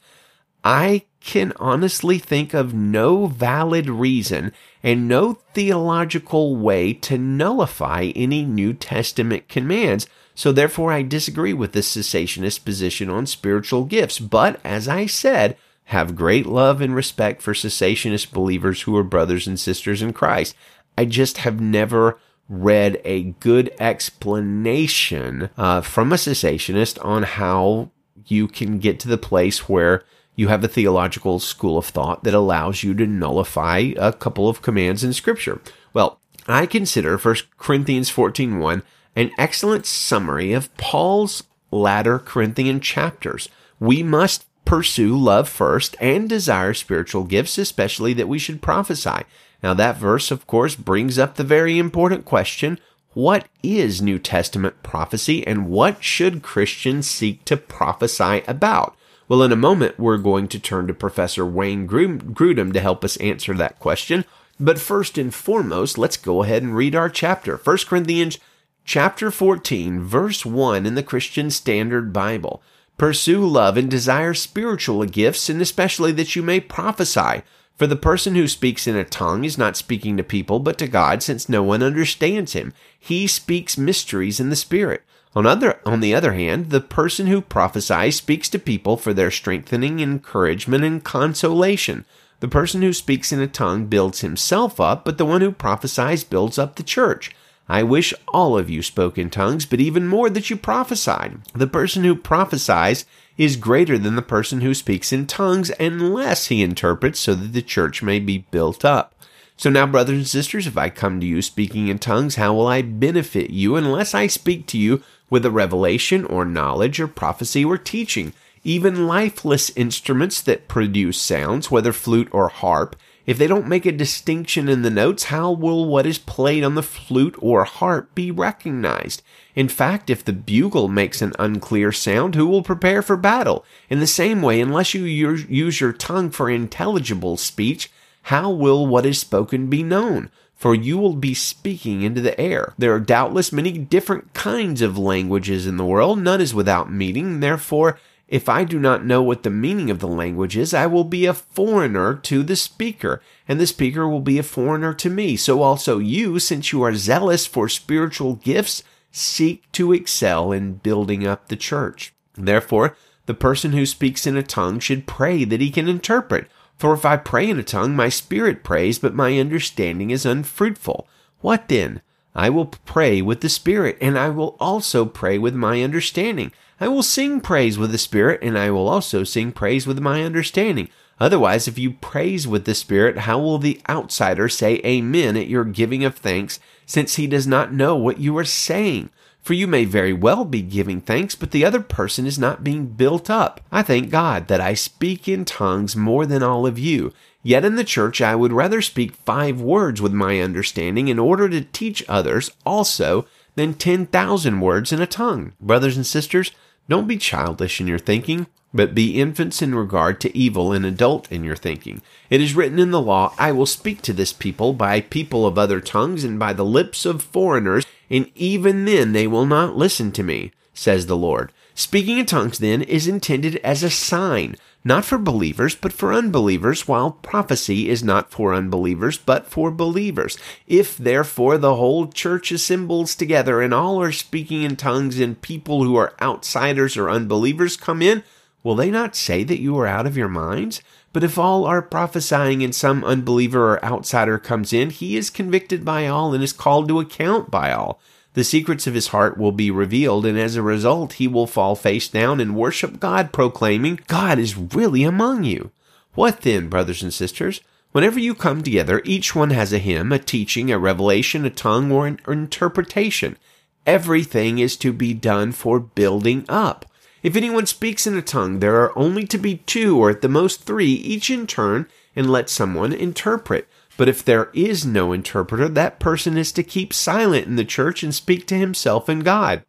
I 0.64 1.06
can 1.22 1.54
honestly 1.58 2.18
think 2.18 2.54
of 2.54 2.74
no 2.74 3.28
valid 3.28 3.90
reason 3.90 4.52
and 4.84 5.08
no 5.08 5.34
theological 5.54 6.56
way 6.56 6.94
to 6.94 7.18
nullify 7.18 8.12
any 8.16 8.44
New 8.44 8.74
Testament 8.74 9.48
commands 9.48 10.08
so 10.42 10.52
therefore, 10.52 10.92
I 10.92 11.02
disagree 11.02 11.54
with 11.54 11.74
the 11.74 11.82
cessationist 11.82 12.66
position 12.66 13.10
on 13.10 13.26
spiritual 13.26 13.86
gifts. 13.86 14.20
But 14.20 14.60
as 14.64 14.88
I 14.88 15.06
said, 15.06 15.58
have 15.86 16.16
great 16.16 16.46
love 16.46 16.82
and 16.82 16.96
respect 16.96 17.42
for 17.42 17.54
cessationist 17.54 18.32
believers 18.32 18.82
who 18.82 18.96
are 18.96 19.04
brothers 19.04 19.46
and 19.46 19.60
sisters 19.60 20.02
in 20.02 20.14
Christ. 20.14 20.56
I 20.98 21.06
just 21.06 21.40
have 21.40 21.60
never 21.60 22.18
read 22.48 23.02
a 23.06 23.24
good 23.24 23.74
explanation 23.80 25.50
uh, 25.58 25.82
from 25.82 26.12
a 26.12 26.16
cessationist 26.16 27.04
on 27.04 27.24
how 27.24 27.92
you 28.26 28.48
can 28.48 28.80
get 28.80 29.00
to 29.02 29.08
the 29.08 29.18
place 29.18 29.68
where 29.70 30.04
you 30.36 30.48
have 30.48 30.64
a 30.64 30.68
theological 30.68 31.40
school 31.40 31.78
of 31.78 31.86
thought 31.86 32.24
that 32.24 32.34
allows 32.34 32.84
you 32.84 32.94
to 32.96 33.06
nullify 33.06 33.94
a 33.98 34.14
couple 34.14 34.48
of 34.48 34.62
commands 34.62 35.04
in 35.04 35.14
scripture. 35.14 35.62
Well, 35.94 36.20
I 36.48 36.66
consider 36.66 37.18
1 37.18 37.36
Corinthians 37.58 38.10
14:1 38.10 38.84
an 39.16 39.32
excellent 39.38 39.86
summary 39.86 40.54
of 40.54 40.76
Paul's 40.78 41.44
latter 41.70 42.18
Corinthian 42.18 42.80
chapters. 42.80 43.50
We 43.80 44.04
must 44.04 44.46
pursue 44.66 45.18
love 45.18 45.50
first 45.50 45.96
and 46.00 46.30
desire 46.30 46.74
spiritual 46.74 47.24
gifts, 47.26 47.58
especially 47.58 48.14
that 48.14 48.30
we 48.30 48.40
should 48.40 48.62
prophesy. 48.62 49.24
Now, 49.62 49.74
that 49.74 49.98
verse, 49.98 50.32
of 50.32 50.48
course, 50.48 50.76
brings 50.76 51.20
up 51.20 51.36
the 51.36 51.44
very 51.44 51.78
important 51.78 52.26
question 52.26 52.80
what 53.14 53.48
is 53.62 54.02
New 54.02 54.18
Testament 54.18 54.82
prophecy 54.84 55.46
and 55.46 55.68
what 55.68 56.02
should 56.02 56.42
Christians 56.42 57.10
seek 57.10 57.44
to 57.46 57.58
prophesy 57.58 58.42
about? 58.48 58.96
Well, 59.32 59.44
in 59.44 59.54
a 59.54 59.56
moment, 59.56 59.98
we're 59.98 60.18
going 60.18 60.50
to 60.50 60.60
turn 60.60 60.88
to 60.88 60.94
Professor 60.94 61.46
Wayne 61.46 61.88
Grudem 61.88 62.74
to 62.74 62.80
help 62.82 63.06
us 63.06 63.16
answer 63.16 63.54
that 63.54 63.80
question. 63.80 64.26
But 64.60 64.78
first 64.78 65.18
and 65.18 65.34
foremost, 65.34 65.98
let's 65.98 66.18
go 66.18 66.44
ahead 66.44 66.64
and 66.64 66.76
read 66.76 66.96
our 66.96 67.08
chapter. 67.08 67.56
1 67.56 67.78
Corinthians 67.88 68.40
chapter 68.84 69.32
14, 69.32 70.02
verse 70.02 70.46
1 70.46 70.86
in 70.86 70.96
the 70.96 71.02
Christian 71.02 71.50
Standard 71.50 72.12
Bible. 72.12 72.62
Pursue 72.98 73.48
love 73.48 73.78
and 73.78 73.90
desire 73.90 74.34
spiritual 74.34 75.06
gifts, 75.06 75.50
and 75.50 75.62
especially 75.62 76.12
that 76.12 76.36
you 76.36 76.44
may 76.44 76.60
prophesy. 76.60 77.44
For 77.78 77.88
the 77.88 77.96
person 77.96 78.36
who 78.36 78.50
speaks 78.50 78.86
in 78.86 78.98
a 78.98 79.06
tongue 79.06 79.46
is 79.46 79.58
not 79.58 79.78
speaking 79.78 80.18
to 80.18 80.24
people, 80.24 80.60
but 80.60 80.78
to 80.80 80.90
God, 80.90 81.24
since 81.24 81.48
no 81.48 81.64
one 81.64 81.82
understands 81.82 82.52
him. 82.52 82.74
He 83.00 83.28
speaks 83.28 83.78
mysteries 83.78 84.42
in 84.42 84.50
the 84.50 84.58
Spirit. 84.58 85.04
On, 85.34 85.46
other, 85.46 85.80
on 85.86 86.02
the 86.02 86.14
other 86.14 86.34
hand, 86.34 86.72
the 86.72 86.82
person 86.82 87.28
who 87.28 87.42
prophesies 87.42 88.18
speaks 88.18 88.50
to 88.50 88.60
people 88.60 88.98
for 88.98 89.14
their 89.14 89.32
strengthening, 89.32 90.02
encouragement, 90.02 90.84
and 90.84 91.04
consolation. 91.04 92.06
The 92.42 92.50
person 92.50 92.82
who 92.82 92.92
speaks 92.92 93.32
in 93.32 93.40
a 93.40 93.48
tongue 93.48 93.86
builds 93.86 94.22
himself 94.22 94.80
up, 94.80 95.06
but 95.06 95.18
the 95.18 95.26
one 95.26 95.42
who 95.42 95.52
prophesies 95.52 96.24
builds 96.26 96.58
up 96.58 96.76
the 96.76 96.84
church. 96.84 97.34
I 97.70 97.84
wish 97.84 98.14
all 98.28 98.58
of 98.58 98.70
you 98.70 98.82
spoke 98.82 99.18
in 99.18 99.30
tongues, 99.30 99.66
but 99.66 99.80
even 99.80 100.06
more 100.06 100.30
that 100.30 100.50
you 100.50 100.58
prophesied. 100.58 101.40
The 101.54 101.68
person 101.68 102.04
who 102.04 102.16
prophesies 102.16 103.06
is 103.38 103.56
greater 103.56 103.98
than 103.98 104.18
the 104.18 104.22
person 104.22 104.60
who 104.60 104.74
speaks 104.74 105.14
in 105.14 105.28
tongues 105.28 105.72
unless 105.80 106.48
he 106.48 106.62
interprets 106.62 107.22
so 107.22 107.36
that 107.36 107.54
the 107.54 107.62
church 107.62 108.04
may 108.04 108.20
be 108.20 108.40
built 108.52 108.84
up. 108.84 109.16
So 109.56 109.70
now, 109.70 109.86
brothers 109.86 110.18
and 110.18 110.28
sisters, 110.28 110.66
if 110.68 110.76
I 110.76 110.90
come 110.90 111.20
to 111.20 111.26
you 111.26 111.42
speaking 111.42 111.88
in 111.88 112.00
tongues, 112.00 112.36
how 112.36 112.54
will 112.54 112.68
I 112.68 112.82
benefit 112.82 113.52
you 113.52 113.76
unless 113.76 114.16
I 114.16 114.28
speak 114.28 114.66
to 114.68 114.78
you 114.78 115.04
with 115.32 115.44
a 115.44 115.50
revelation 115.50 116.24
or 116.26 116.46
knowledge 116.46 117.00
or 117.00 117.08
prophecy 117.08 117.66
or 117.66 117.80
teaching? 117.80 118.34
Even 118.64 119.08
lifeless 119.08 119.72
instruments 119.76 120.40
that 120.42 120.68
produce 120.68 121.20
sounds, 121.20 121.72
whether 121.72 121.92
flute 121.92 122.30
or 122.32 122.50
harp, 122.50 122.96
if 123.26 123.38
they 123.38 123.48
don't 123.48 123.68
make 123.68 123.86
a 123.86 123.92
distinction 123.92 124.68
in 124.68 124.82
the 124.82 124.90
notes, 124.90 125.26
how 125.26 125.52
will 125.52 125.86
what 125.86 126.08
is 126.08 126.18
played 126.18 126.64
on 126.64 126.76
the 126.76 126.84
flute 126.84 127.36
or 127.40 127.64
harp 127.64 128.14
be 128.16 128.32
recognized? 128.32 129.22
In 129.56 129.68
fact, 129.68 130.10
if 130.10 130.26
the 130.26 130.34
bugle 130.34 130.88
makes 130.88 131.22
an 131.22 131.34
unclear 131.38 131.92
sound, 131.92 132.36
who 132.36 132.48
will 132.48 132.64
prepare 132.64 133.02
for 133.02 133.16
battle? 133.16 133.64
In 133.90 134.00
the 134.00 134.08
same 134.08 134.42
way, 134.42 134.60
unless 134.60 134.94
you 134.94 135.04
use 135.04 135.80
your 135.80 135.94
tongue 135.94 136.32
for 136.32 136.50
intelligible 136.50 137.38
speech, 137.38 137.92
how 138.24 138.50
will 138.50 138.88
what 138.88 139.06
is 139.06 139.20
spoken 139.20 139.68
be 139.68 139.84
known? 139.84 140.30
For 140.62 140.76
you 140.76 141.00
will 141.00 141.16
be 141.16 141.34
speaking 141.34 142.04
into 142.04 142.22
the 142.22 142.40
air. 142.40 142.76
There 142.78 142.94
are 142.94 143.00
doubtless 143.00 143.52
many 143.52 143.72
different 143.72 144.36
kinds 144.36 144.84
of 144.84 144.96
languages 144.96 145.66
in 145.66 145.78
the 145.78 145.86
world, 145.86 146.20
none 146.20 146.40
is 146.40 146.54
without 146.54 146.92
meaning, 146.92 147.40
therefore 147.40 147.98
if 148.28 148.48
I 148.48 148.64
do 148.64 148.78
not 148.78 149.04
know 149.04 149.24
what 149.24 149.42
the 149.42 149.50
meaning 149.50 149.90
of 149.90 149.98
the 149.98 150.08
language 150.08 150.56
is, 150.56 150.72
I 150.72 150.86
will 150.86 151.04
be 151.04 151.26
a 151.26 151.34
foreigner 151.34 152.14
to 152.14 152.44
the 152.44 152.56
speaker, 152.56 153.24
and 153.48 153.60
the 153.60 153.66
speaker 153.66 154.08
will 154.08 154.22
be 154.22 154.38
a 154.38 154.44
foreigner 154.44 154.94
to 154.94 155.10
me. 155.10 155.36
So 155.36 155.64
also 155.64 155.98
you, 155.98 156.38
since 156.38 156.72
you 156.72 156.84
are 156.84 156.94
zealous 156.94 157.48
for 157.48 157.68
spiritual 157.68 158.36
gifts, 158.36 158.84
seek 159.12 159.70
to 159.72 159.94
excel 159.94 160.52
in 160.52 160.76
building 160.76 161.26
up 161.26 161.48
the 161.48 161.56
church. 161.56 162.14
Therefore, 162.36 162.96
the 163.26 163.34
person 163.34 163.72
who 163.72 163.88
speaks 163.88 164.28
in 164.28 164.38
a 164.38 164.44
tongue 164.44 164.80
should 164.80 165.08
pray 165.08 165.44
that 165.44 165.60
he 165.60 165.72
can 165.72 165.88
interpret. 165.88 166.48
For 166.82 166.96
if 166.96 167.06
I 167.06 167.16
pray 167.16 167.48
in 167.48 167.60
a 167.60 167.64
tongue, 167.64 167.96
my 167.96 168.10
spirit 168.10 168.64
prays, 168.64 168.98
but 168.98 169.14
my 169.14 169.38
understanding 169.38 170.10
is 170.10 170.26
unfruitful. 170.26 171.08
What 171.40 171.68
then? 171.68 172.02
I 172.34 172.50
will 172.50 172.66
pray 172.66 173.22
with 173.22 173.42
the 173.42 173.50
Spirit, 173.50 174.00
and 174.02 174.18
I 174.18 174.30
will 174.30 174.58
also 174.60 175.06
pray 175.06 175.38
with 175.38 175.54
my 175.54 175.84
understanding. 175.84 176.52
I 176.80 176.88
will 176.88 177.04
sing 177.04 177.40
praise 177.40 177.78
with 177.78 177.92
the 177.92 178.00
Spirit, 178.00 178.40
and 178.42 178.58
I 178.58 178.72
will 178.72 178.88
also 178.90 179.24
sing 179.24 179.52
praise 179.52 179.86
with 179.86 180.00
my 180.00 180.24
understanding. 180.24 180.90
Otherwise, 181.20 181.68
if 181.68 181.78
you 181.78 181.92
praise 181.92 182.48
with 182.48 182.66
the 182.66 182.74
Spirit, 182.74 183.20
how 183.20 183.38
will 183.38 183.60
the 183.60 183.80
outsider 183.88 184.50
say 184.50 184.82
Amen 184.84 185.38
at 185.38 185.48
your 185.48 185.66
giving 185.66 186.04
of 186.04 186.16
thanks, 186.16 186.60
since 186.88 187.18
he 187.18 187.28
does 187.28 187.46
not 187.46 187.72
know 187.72 187.96
what 187.96 188.18
you 188.18 188.36
are 188.40 188.44
saying? 188.44 189.12
For 189.42 189.54
you 189.54 189.66
may 189.66 189.86
very 189.86 190.14
well 190.14 190.46
be 190.46 190.62
giving 190.62 191.02
thanks, 191.02 191.36
but 191.36 191.52
the 191.52 191.66
other 191.66 191.82
person 191.82 192.28
is 192.28 192.38
not 192.38 192.64
being 192.64 192.88
built 192.88 193.30
up. 193.30 193.60
I 193.72 193.82
thank 193.82 194.12
God 194.12 194.48
that 194.48 194.62
I 194.62 194.76
speak 194.76 195.28
in 195.28 195.46
tongues 195.46 195.96
more 195.96 196.26
than 196.26 196.44
all 196.44 196.68
of 196.68 196.78
you. 196.78 197.12
Yet 197.44 197.66
in 197.66 197.76
the 197.76 197.84
church 197.84 198.22
I 198.22 198.36
would 198.36 198.54
rather 198.54 198.82
speak 198.82 199.16
five 199.16 199.60
words 199.60 200.00
with 200.00 200.14
my 200.14 200.40
understanding 200.40 201.08
in 201.08 201.18
order 201.18 201.50
to 201.50 201.62
teach 201.62 202.04
others 202.08 202.52
also 202.66 203.26
than 203.56 203.74
10,000 203.74 204.62
words 204.62 204.92
in 204.92 205.02
a 205.02 205.08
tongue. 205.08 205.54
Brothers 205.60 205.98
and 205.98 206.06
sisters, 206.06 206.52
don't 206.88 207.08
be 207.08 207.18
childish 207.18 207.82
in 207.82 207.88
your 207.88 208.00
thinking, 208.00 208.48
but 208.74 208.96
be 208.96 209.20
infants 209.20 209.62
in 209.62 209.76
regard 209.76 210.22
to 210.22 210.38
evil 210.38 210.72
and 210.72 210.86
adult 210.86 211.32
in 211.32 211.44
your 211.44 211.56
thinking. 211.56 212.02
It 212.30 212.42
is 212.42 212.56
written 212.56 212.80
in 212.80 212.92
the 212.92 213.02
law, 213.02 213.34
I 213.38 213.52
will 213.52 213.66
speak 213.66 214.02
to 214.04 214.14
this 214.14 214.34
people 214.34 214.74
by 214.74 215.02
people 215.02 215.46
of 215.46 215.58
other 215.58 215.82
tongues 215.82 216.24
and 216.24 216.40
by 216.40 216.54
the 216.54 216.66
lips 216.66 217.06
of 217.06 217.22
foreigners, 217.22 217.86
and 218.10 218.30
even 218.36 218.86
then 218.86 219.14
they 219.14 219.28
will 219.28 219.46
not 219.46 219.76
listen 219.76 220.12
to 220.14 220.24
me, 220.24 220.52
says 220.74 221.06
the 221.06 221.18
Lord. 221.18 221.52
Speaking 221.74 222.18
in 222.18 222.26
tongues, 222.26 222.60
then, 222.60 222.82
is 222.82 223.08
intended 223.08 223.56
as 223.58 223.82
a 223.82 223.90
sign, 223.90 224.56
not 224.84 225.06
for 225.06 225.18
believers, 225.18 225.74
but 225.74 225.94
for 225.94 226.14
unbelievers, 226.14 226.88
while 226.88 227.12
prophecy 227.12 227.90
is 227.90 228.04
not 228.04 228.32
for 228.32 228.54
unbelievers, 228.54 229.18
but 229.18 229.48
for 229.48 229.72
believers. 229.72 230.38
If, 230.68 230.98
therefore, 230.98 231.58
the 231.58 231.76
whole 231.76 232.08
church 232.08 232.52
assembles 232.52 233.16
together 233.16 233.62
and 233.62 233.74
all 233.74 234.02
are 234.02 234.12
speaking 234.12 234.64
in 234.64 234.76
tongues, 234.76 235.20
and 235.20 235.42
people 235.42 235.84
who 235.84 235.96
are 235.96 236.14
outsiders 236.22 236.98
or 236.98 237.10
unbelievers 237.10 237.78
come 237.78 238.02
in, 238.02 238.24
will 238.64 238.76
they 238.76 238.92
not 238.92 239.16
say 239.16 239.44
that 239.44 239.62
you 239.62 239.78
are 239.78 239.88
out 239.88 240.06
of 240.06 240.18
your 240.18 240.30
minds? 240.30 240.82
But 241.14 241.24
if 241.24 241.38
all 241.38 241.66
are 241.66 241.82
prophesying 241.82 242.64
and 242.64 242.74
some 242.74 243.04
unbeliever 243.04 243.74
or 243.74 243.86
outsider 243.86 244.38
comes 244.38 244.72
in, 244.72 244.90
he 244.90 245.18
is 245.18 245.30
convicted 245.30 245.84
by 245.84 246.08
all 246.08 246.34
and 246.34 246.44
is 246.44 246.54
called 246.54 246.88
to 246.88 247.00
account 247.00 247.52
by 247.52 247.72
all 247.72 248.00
the 248.34 248.44
secrets 248.44 248.88
of 248.88 248.94
his 248.94 249.08
heart 249.08 249.38
will 249.38 249.52
be 249.52 249.70
revealed, 249.70 250.26
and 250.26 250.40
as 250.40 250.56
a 250.56 250.62
result, 250.62 251.14
he 251.14 251.28
will 251.28 251.48
fall 251.48 251.76
face 251.76 252.08
down 252.08 252.40
and 252.40 252.56
worship 252.56 253.00
God, 253.00 253.34
proclaiming, 253.34 254.00
God 254.08 254.40
is 254.40 254.58
really 254.58 255.04
among 255.04 255.44
you. 255.44 255.72
What 256.14 256.42
then, 256.42 256.70
brothers 256.70 257.04
and 257.04 257.14
sisters? 257.14 257.60
Whenever 257.92 258.20
you 258.20 258.34
come 258.34 258.64
together, 258.64 259.02
each 259.04 259.36
one 259.36 259.50
has 259.50 259.74
a 259.74 259.80
hymn, 259.80 260.14
a 260.14 260.20
teaching, 260.20 260.72
a 260.72 260.80
revelation, 260.80 261.44
a 261.44 261.50
tongue, 261.50 261.92
or 261.92 262.08
an 262.08 262.20
interpretation. 262.26 263.38
Everything 263.86 264.60
is 264.60 264.78
to 264.78 264.94
be 264.94 265.14
done 265.14 265.52
for 265.52 265.80
building 265.80 266.46
up. 266.48 266.86
If 267.24 267.36
anyone 267.36 267.68
speaks 267.68 268.08
in 268.08 268.18
a 268.18 268.22
tongue, 268.22 268.60
there 268.60 268.82
are 268.82 268.98
only 268.98 269.26
to 269.28 269.38
be 269.38 269.58
two, 269.58 269.98
or 269.98 270.10
at 270.10 270.22
the 270.22 270.30
most 270.30 270.64
three, 270.64 270.92
each 270.92 271.30
in 271.30 271.46
turn, 271.46 271.88
and 272.16 272.30
let 272.30 272.50
someone 272.50 272.94
interpret. 272.94 273.68
But 273.96 274.10
if 274.10 274.26
there 274.26 274.50
is 274.54 274.86
no 274.86 275.14
interpreter, 275.14 275.70
that 275.70 276.00
person 276.00 276.38
is 276.38 276.52
to 276.54 276.64
keep 276.64 276.94
silent 276.94 277.46
in 277.46 277.58
the 277.58 277.66
church 277.66 278.02
and 278.02 278.16
speak 278.16 278.48
to 278.48 278.58
himself 278.58 279.08
and 279.08 279.24
God. 279.24 279.64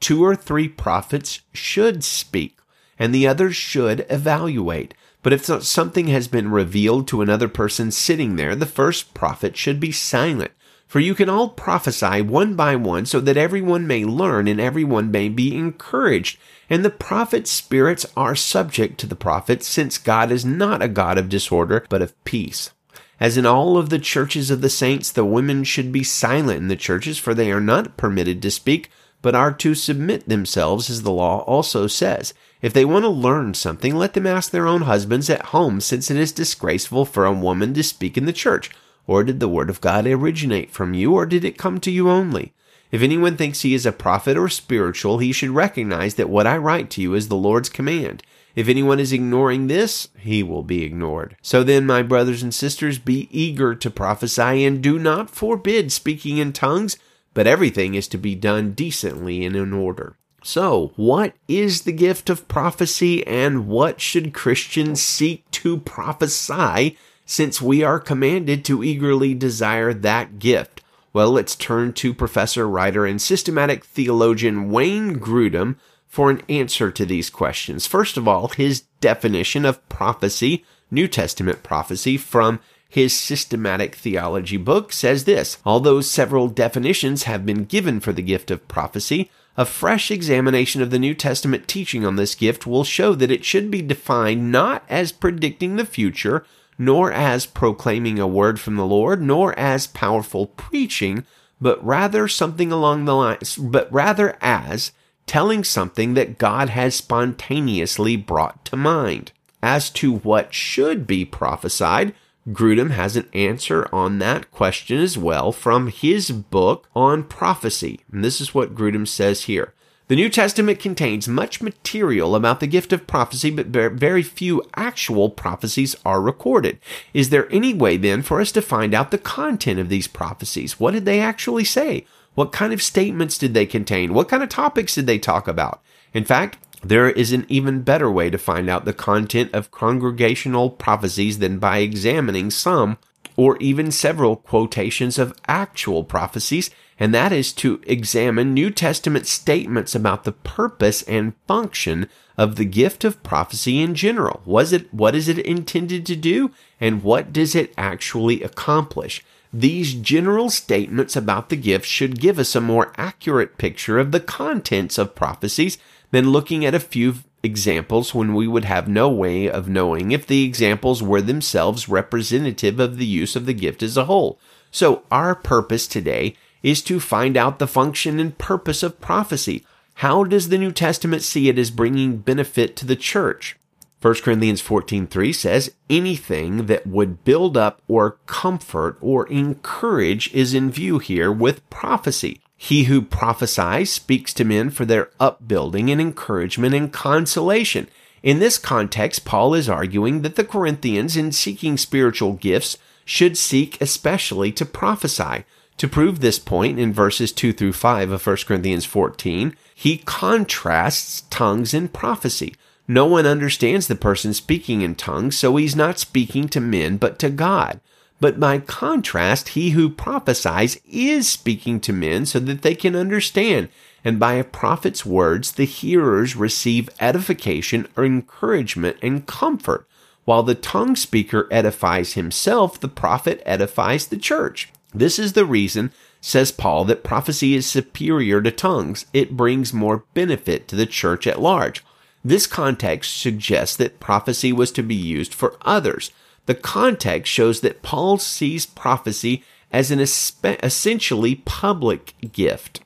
Two 0.00 0.22
or 0.22 0.36
three 0.36 0.68
prophets 0.68 1.40
should 1.54 2.04
speak, 2.04 2.58
and 2.98 3.14
the 3.14 3.26
others 3.26 3.56
should 3.56 4.04
evaluate. 4.10 4.92
But 5.22 5.32
if 5.32 5.46
something 5.46 6.08
has 6.08 6.28
been 6.28 6.50
revealed 6.50 7.08
to 7.08 7.22
another 7.22 7.48
person 7.48 7.90
sitting 7.90 8.36
there, 8.36 8.54
the 8.54 8.66
first 8.66 9.14
prophet 9.14 9.56
should 9.56 9.80
be 9.80 9.90
silent. 9.90 10.50
For 10.86 11.00
you 11.00 11.14
can 11.14 11.30
all 11.30 11.48
prophesy 11.48 12.20
one 12.20 12.54
by 12.54 12.76
one 12.76 13.06
so 13.06 13.18
that 13.20 13.38
everyone 13.38 13.86
may 13.86 14.04
learn 14.04 14.46
and 14.46 14.60
everyone 14.60 15.10
may 15.10 15.30
be 15.30 15.56
encouraged. 15.56 16.38
And 16.74 16.84
the 16.84 16.90
prophet's 16.90 17.52
spirits 17.52 18.04
are 18.16 18.34
subject 18.34 18.98
to 18.98 19.06
the 19.06 19.14
prophet, 19.14 19.62
since 19.62 19.96
God 19.96 20.32
is 20.32 20.44
not 20.44 20.82
a 20.82 20.88
God 20.88 21.18
of 21.18 21.28
disorder, 21.28 21.86
but 21.88 22.02
of 22.02 22.24
peace. 22.24 22.72
As 23.20 23.36
in 23.36 23.46
all 23.46 23.78
of 23.78 23.90
the 23.90 24.00
churches 24.00 24.50
of 24.50 24.60
the 24.60 24.68
saints, 24.68 25.12
the 25.12 25.24
women 25.24 25.62
should 25.62 25.92
be 25.92 26.02
silent 26.02 26.58
in 26.58 26.66
the 26.66 26.74
churches, 26.74 27.16
for 27.16 27.32
they 27.32 27.52
are 27.52 27.60
not 27.60 27.96
permitted 27.96 28.42
to 28.42 28.50
speak, 28.50 28.90
but 29.22 29.36
are 29.36 29.52
to 29.52 29.76
submit 29.76 30.28
themselves, 30.28 30.90
as 30.90 31.04
the 31.04 31.12
law 31.12 31.42
also 31.42 31.86
says. 31.86 32.34
If 32.60 32.72
they 32.72 32.84
want 32.84 33.04
to 33.04 33.08
learn 33.08 33.54
something, 33.54 33.94
let 33.94 34.14
them 34.14 34.26
ask 34.26 34.50
their 34.50 34.66
own 34.66 34.82
husbands 34.82 35.30
at 35.30 35.46
home, 35.54 35.80
since 35.80 36.10
it 36.10 36.16
is 36.16 36.32
disgraceful 36.32 37.04
for 37.04 37.24
a 37.24 37.32
woman 37.32 37.72
to 37.74 37.84
speak 37.84 38.18
in 38.18 38.24
the 38.24 38.32
church. 38.32 38.68
Or 39.06 39.22
did 39.22 39.38
the 39.38 39.48
word 39.48 39.70
of 39.70 39.80
God 39.80 40.08
originate 40.08 40.72
from 40.72 40.92
you, 40.92 41.14
or 41.14 41.24
did 41.24 41.44
it 41.44 41.56
come 41.56 41.78
to 41.78 41.92
you 41.92 42.10
only? 42.10 42.52
If 42.94 43.02
anyone 43.02 43.36
thinks 43.36 43.62
he 43.62 43.74
is 43.74 43.86
a 43.86 43.90
prophet 43.90 44.36
or 44.36 44.48
spiritual, 44.48 45.18
he 45.18 45.32
should 45.32 45.50
recognize 45.50 46.14
that 46.14 46.28
what 46.30 46.46
I 46.46 46.56
write 46.56 46.90
to 46.90 47.02
you 47.02 47.14
is 47.14 47.26
the 47.26 47.34
Lord's 47.34 47.68
command. 47.68 48.22
If 48.54 48.68
anyone 48.68 49.00
is 49.00 49.12
ignoring 49.12 49.66
this, 49.66 50.10
he 50.16 50.44
will 50.44 50.62
be 50.62 50.84
ignored. 50.84 51.36
So 51.42 51.64
then, 51.64 51.86
my 51.86 52.04
brothers 52.04 52.40
and 52.40 52.54
sisters, 52.54 53.00
be 53.00 53.28
eager 53.32 53.74
to 53.74 53.90
prophesy 53.90 54.64
and 54.64 54.80
do 54.80 54.96
not 54.96 55.28
forbid 55.28 55.90
speaking 55.90 56.38
in 56.38 56.52
tongues, 56.52 56.96
but 57.34 57.48
everything 57.48 57.96
is 57.96 58.06
to 58.06 58.16
be 58.16 58.36
done 58.36 58.74
decently 58.74 59.44
and 59.44 59.56
in 59.56 59.72
order. 59.72 60.16
So, 60.44 60.92
what 60.94 61.34
is 61.48 61.82
the 61.82 61.90
gift 61.90 62.30
of 62.30 62.46
prophecy 62.46 63.26
and 63.26 63.66
what 63.66 64.00
should 64.00 64.32
Christians 64.32 65.02
seek 65.02 65.50
to 65.50 65.80
prophesy 65.80 66.96
since 67.26 67.60
we 67.60 67.82
are 67.82 67.98
commanded 67.98 68.64
to 68.66 68.84
eagerly 68.84 69.34
desire 69.34 69.92
that 69.92 70.38
gift? 70.38 70.80
Well, 71.14 71.30
let's 71.30 71.54
turn 71.54 71.92
to 71.94 72.12
professor, 72.12 72.68
writer, 72.68 73.06
and 73.06 73.22
systematic 73.22 73.84
theologian 73.84 74.72
Wayne 74.72 75.20
Grudem 75.20 75.76
for 76.08 76.28
an 76.28 76.42
answer 76.48 76.90
to 76.90 77.06
these 77.06 77.30
questions. 77.30 77.86
First 77.86 78.16
of 78.16 78.26
all, 78.26 78.48
his 78.48 78.80
definition 79.00 79.64
of 79.64 79.88
prophecy, 79.88 80.64
New 80.90 81.06
Testament 81.06 81.62
prophecy, 81.62 82.16
from 82.16 82.58
his 82.88 83.16
systematic 83.16 83.94
theology 83.94 84.56
book 84.56 84.92
says 84.92 85.22
this 85.22 85.58
Although 85.64 86.00
several 86.00 86.48
definitions 86.48 87.22
have 87.22 87.46
been 87.46 87.64
given 87.64 88.00
for 88.00 88.12
the 88.12 88.20
gift 88.20 88.50
of 88.50 88.66
prophecy, 88.66 89.30
a 89.56 89.64
fresh 89.64 90.10
examination 90.10 90.82
of 90.82 90.90
the 90.90 90.98
New 90.98 91.14
Testament 91.14 91.68
teaching 91.68 92.04
on 92.04 92.16
this 92.16 92.34
gift 92.34 92.66
will 92.66 92.82
show 92.82 93.14
that 93.14 93.30
it 93.30 93.44
should 93.44 93.70
be 93.70 93.82
defined 93.82 94.50
not 94.50 94.84
as 94.88 95.12
predicting 95.12 95.76
the 95.76 95.86
future, 95.86 96.44
nor 96.78 97.12
as 97.12 97.46
proclaiming 97.46 98.18
a 98.18 98.26
word 98.26 98.60
from 98.60 98.76
the 98.76 98.86
Lord, 98.86 99.20
nor 99.22 99.58
as 99.58 99.86
powerful 99.86 100.46
preaching, 100.46 101.24
but 101.60 101.84
rather 101.84 102.28
something 102.28 102.72
along 102.72 103.04
the 103.04 103.14
lines, 103.14 103.56
but 103.56 103.92
rather 103.92 104.36
as 104.40 104.92
telling 105.26 105.64
something 105.64 106.14
that 106.14 106.38
God 106.38 106.70
has 106.70 106.94
spontaneously 106.94 108.16
brought 108.16 108.64
to 108.66 108.76
mind. 108.76 109.32
As 109.62 109.88
to 109.90 110.16
what 110.16 110.52
should 110.52 111.06
be 111.06 111.24
prophesied, 111.24 112.14
Grudem 112.48 112.90
has 112.90 113.16
an 113.16 113.28
answer 113.32 113.88
on 113.90 114.18
that 114.18 114.50
question 114.50 114.98
as 114.98 115.16
well 115.16 115.50
from 115.50 115.88
his 115.88 116.30
book 116.30 116.88
on 116.94 117.24
prophecy. 117.24 118.00
And 118.12 118.22
this 118.22 118.40
is 118.40 118.54
what 118.54 118.74
Grudem 118.74 119.08
says 119.08 119.44
here. 119.44 119.72
The 120.06 120.16
New 120.16 120.28
Testament 120.28 120.80
contains 120.80 121.26
much 121.26 121.62
material 121.62 122.36
about 122.36 122.60
the 122.60 122.66
gift 122.66 122.92
of 122.92 123.06
prophecy, 123.06 123.50
but 123.50 123.68
very 123.68 124.22
few 124.22 124.62
actual 124.76 125.30
prophecies 125.30 125.96
are 126.04 126.20
recorded. 126.20 126.78
Is 127.14 127.30
there 127.30 127.50
any 127.50 127.72
way 127.72 127.96
then 127.96 128.20
for 128.20 128.38
us 128.38 128.52
to 128.52 128.60
find 128.60 128.92
out 128.92 129.10
the 129.10 129.16
content 129.16 129.80
of 129.80 129.88
these 129.88 130.06
prophecies? 130.06 130.78
What 130.78 130.90
did 130.90 131.06
they 131.06 131.20
actually 131.20 131.64
say? 131.64 132.04
What 132.34 132.52
kind 132.52 132.74
of 132.74 132.82
statements 132.82 133.38
did 133.38 133.54
they 133.54 133.64
contain? 133.64 134.12
What 134.12 134.28
kind 134.28 134.42
of 134.42 134.50
topics 134.50 134.94
did 134.94 135.06
they 135.06 135.18
talk 135.18 135.48
about? 135.48 135.80
In 136.12 136.26
fact, 136.26 136.58
there 136.82 137.08
is 137.08 137.32
an 137.32 137.46
even 137.48 137.80
better 137.80 138.10
way 138.10 138.28
to 138.28 138.36
find 138.36 138.68
out 138.68 138.84
the 138.84 138.92
content 138.92 139.54
of 139.54 139.70
congregational 139.70 140.68
prophecies 140.68 141.38
than 141.38 141.58
by 141.58 141.78
examining 141.78 142.50
some 142.50 142.98
or 143.36 143.56
even 143.58 143.90
several 143.90 144.36
quotations 144.36 145.18
of 145.18 145.36
actual 145.48 146.04
prophecies, 146.04 146.70
and 146.98 147.12
that 147.12 147.32
is 147.32 147.52
to 147.52 147.80
examine 147.86 148.54
New 148.54 148.70
Testament 148.70 149.26
statements 149.26 149.94
about 149.94 150.24
the 150.24 150.32
purpose 150.32 151.02
and 151.02 151.34
function 151.48 152.08
of 152.38 152.56
the 152.56 152.64
gift 152.64 153.04
of 153.04 153.22
prophecy 153.22 153.80
in 153.80 153.94
general. 153.94 154.42
Was 154.44 154.72
it 154.72 154.92
what 154.92 155.14
is 155.14 155.28
it 155.28 155.38
intended 155.38 156.06
to 156.06 156.16
do 156.16 156.50
and 156.80 157.02
what 157.02 157.32
does 157.32 157.54
it 157.54 157.72
actually 157.76 158.42
accomplish? 158.42 159.24
These 159.52 159.94
general 159.94 160.50
statements 160.50 161.14
about 161.14 161.48
the 161.48 161.56
gift 161.56 161.86
should 161.86 162.20
give 162.20 162.40
us 162.40 162.56
a 162.56 162.60
more 162.60 162.92
accurate 162.96 163.56
picture 163.56 163.98
of 163.98 164.10
the 164.10 164.20
contents 164.20 164.98
of 164.98 165.14
prophecies 165.14 165.78
than 166.10 166.30
looking 166.30 166.64
at 166.64 166.74
a 166.74 166.80
few 166.80 167.16
examples 167.44 168.14
when 168.14 168.34
we 168.34 168.48
would 168.48 168.64
have 168.64 168.88
no 168.88 169.08
way 169.08 169.48
of 169.48 169.68
knowing 169.68 170.10
if 170.10 170.26
the 170.26 170.44
examples 170.44 171.02
were 171.02 171.20
themselves 171.20 171.88
representative 171.88 172.80
of 172.80 172.96
the 172.96 173.06
use 173.06 173.36
of 173.36 173.46
the 173.46 173.54
gift 173.54 173.82
as 173.82 173.96
a 173.96 174.06
whole. 174.06 174.38
So 174.70 175.02
our 175.10 175.34
purpose 175.34 175.86
today 175.86 176.36
is 176.62 176.82
to 176.82 176.98
find 176.98 177.36
out 177.36 177.58
the 177.58 177.66
function 177.66 178.18
and 178.18 178.36
purpose 178.38 178.82
of 178.82 179.00
prophecy. 179.00 179.64
How 179.98 180.24
does 180.24 180.48
the 180.48 180.58
New 180.58 180.72
Testament 180.72 181.22
see 181.22 181.48
it 181.48 181.58
as 181.58 181.70
bringing 181.70 182.16
benefit 182.16 182.74
to 182.76 182.86
the 182.86 182.96
church? 182.96 183.56
1 184.00 184.22
Corinthians 184.22 184.60
14:3 184.60 185.32
says 185.32 185.72
anything 185.88 186.66
that 186.66 186.86
would 186.86 187.24
build 187.24 187.56
up 187.56 187.80
or 187.88 188.18
comfort 188.26 188.98
or 189.00 189.26
encourage 189.28 190.32
is 190.34 190.52
in 190.52 190.70
view 190.70 190.98
here 190.98 191.32
with 191.32 191.68
prophecy. 191.70 192.40
He 192.64 192.84
who 192.84 193.02
prophesies 193.02 193.92
speaks 193.92 194.32
to 194.32 194.42
men 194.42 194.70
for 194.70 194.86
their 194.86 195.10
upbuilding 195.20 195.90
and 195.90 196.00
encouragement 196.00 196.74
and 196.74 196.90
consolation. 196.90 197.88
In 198.22 198.38
this 198.38 198.56
context, 198.56 199.26
Paul 199.26 199.52
is 199.52 199.68
arguing 199.68 200.22
that 200.22 200.36
the 200.36 200.44
Corinthians 200.44 201.14
in 201.14 201.32
seeking 201.32 201.76
spiritual 201.76 202.32
gifts 202.32 202.78
should 203.04 203.36
seek 203.36 203.78
especially 203.82 204.50
to 204.52 204.64
prophesy. 204.64 205.44
To 205.76 205.86
prove 205.86 206.20
this 206.20 206.38
point, 206.38 206.78
in 206.78 206.90
verses 206.90 207.32
2 207.32 207.52
through 207.52 207.74
5 207.74 208.10
of 208.12 208.26
1 208.26 208.36
Corinthians 208.46 208.86
14, 208.86 209.54
he 209.74 209.98
contrasts 209.98 211.24
tongues 211.28 211.74
and 211.74 211.92
prophecy. 211.92 212.54
No 212.88 213.04
one 213.04 213.26
understands 213.26 213.88
the 213.88 213.94
person 213.94 214.32
speaking 214.32 214.80
in 214.80 214.94
tongues, 214.94 215.36
so 215.36 215.54
he's 215.56 215.76
not 215.76 215.98
speaking 215.98 216.48
to 216.48 216.60
men, 216.60 216.96
but 216.96 217.18
to 217.18 217.28
God. 217.28 217.82
But 218.24 218.40
by 218.40 218.58
contrast, 218.58 219.50
he 219.50 219.72
who 219.72 219.90
prophesies 219.90 220.80
is 220.90 221.28
speaking 221.28 221.78
to 221.80 221.92
men 221.92 222.24
so 222.24 222.38
that 222.38 222.62
they 222.62 222.74
can 222.74 222.96
understand. 222.96 223.68
And 224.02 224.18
by 224.18 224.36
a 224.36 224.44
prophet's 224.44 225.04
words, 225.04 225.52
the 225.52 225.66
hearers 225.66 226.34
receive 226.34 226.88
edification 227.00 227.86
or 227.98 228.04
encouragement 228.06 228.96
and 229.02 229.26
comfort. 229.26 229.86
While 230.24 230.42
the 230.42 230.54
tongue 230.54 230.96
speaker 230.96 231.46
edifies 231.50 232.14
himself, 232.14 232.80
the 232.80 232.88
prophet 232.88 233.42
edifies 233.44 234.06
the 234.06 234.16
church. 234.16 234.72
This 234.94 235.18
is 235.18 235.34
the 235.34 235.44
reason, 235.44 235.92
says 236.22 236.50
Paul, 236.50 236.86
that 236.86 237.04
prophecy 237.04 237.54
is 237.54 237.66
superior 237.66 238.40
to 238.40 238.50
tongues. 238.50 239.04
It 239.12 239.36
brings 239.36 239.74
more 239.74 240.06
benefit 240.14 240.66
to 240.68 240.76
the 240.76 240.86
church 240.86 241.26
at 241.26 241.42
large. 241.42 241.84
This 242.24 242.46
context 242.46 243.20
suggests 243.20 243.76
that 243.76 244.00
prophecy 244.00 244.50
was 244.50 244.72
to 244.72 244.82
be 244.82 244.94
used 244.94 245.34
for 245.34 245.58
others. 245.60 246.10
The 246.46 246.54
context 246.54 247.32
shows 247.32 247.60
that 247.60 247.82
Paul 247.82 248.18
sees 248.18 248.66
prophecy 248.66 249.42
as 249.72 249.90
an 249.90 250.00
essentially 250.00 251.34
public 251.34 252.14
gift. 252.32 252.80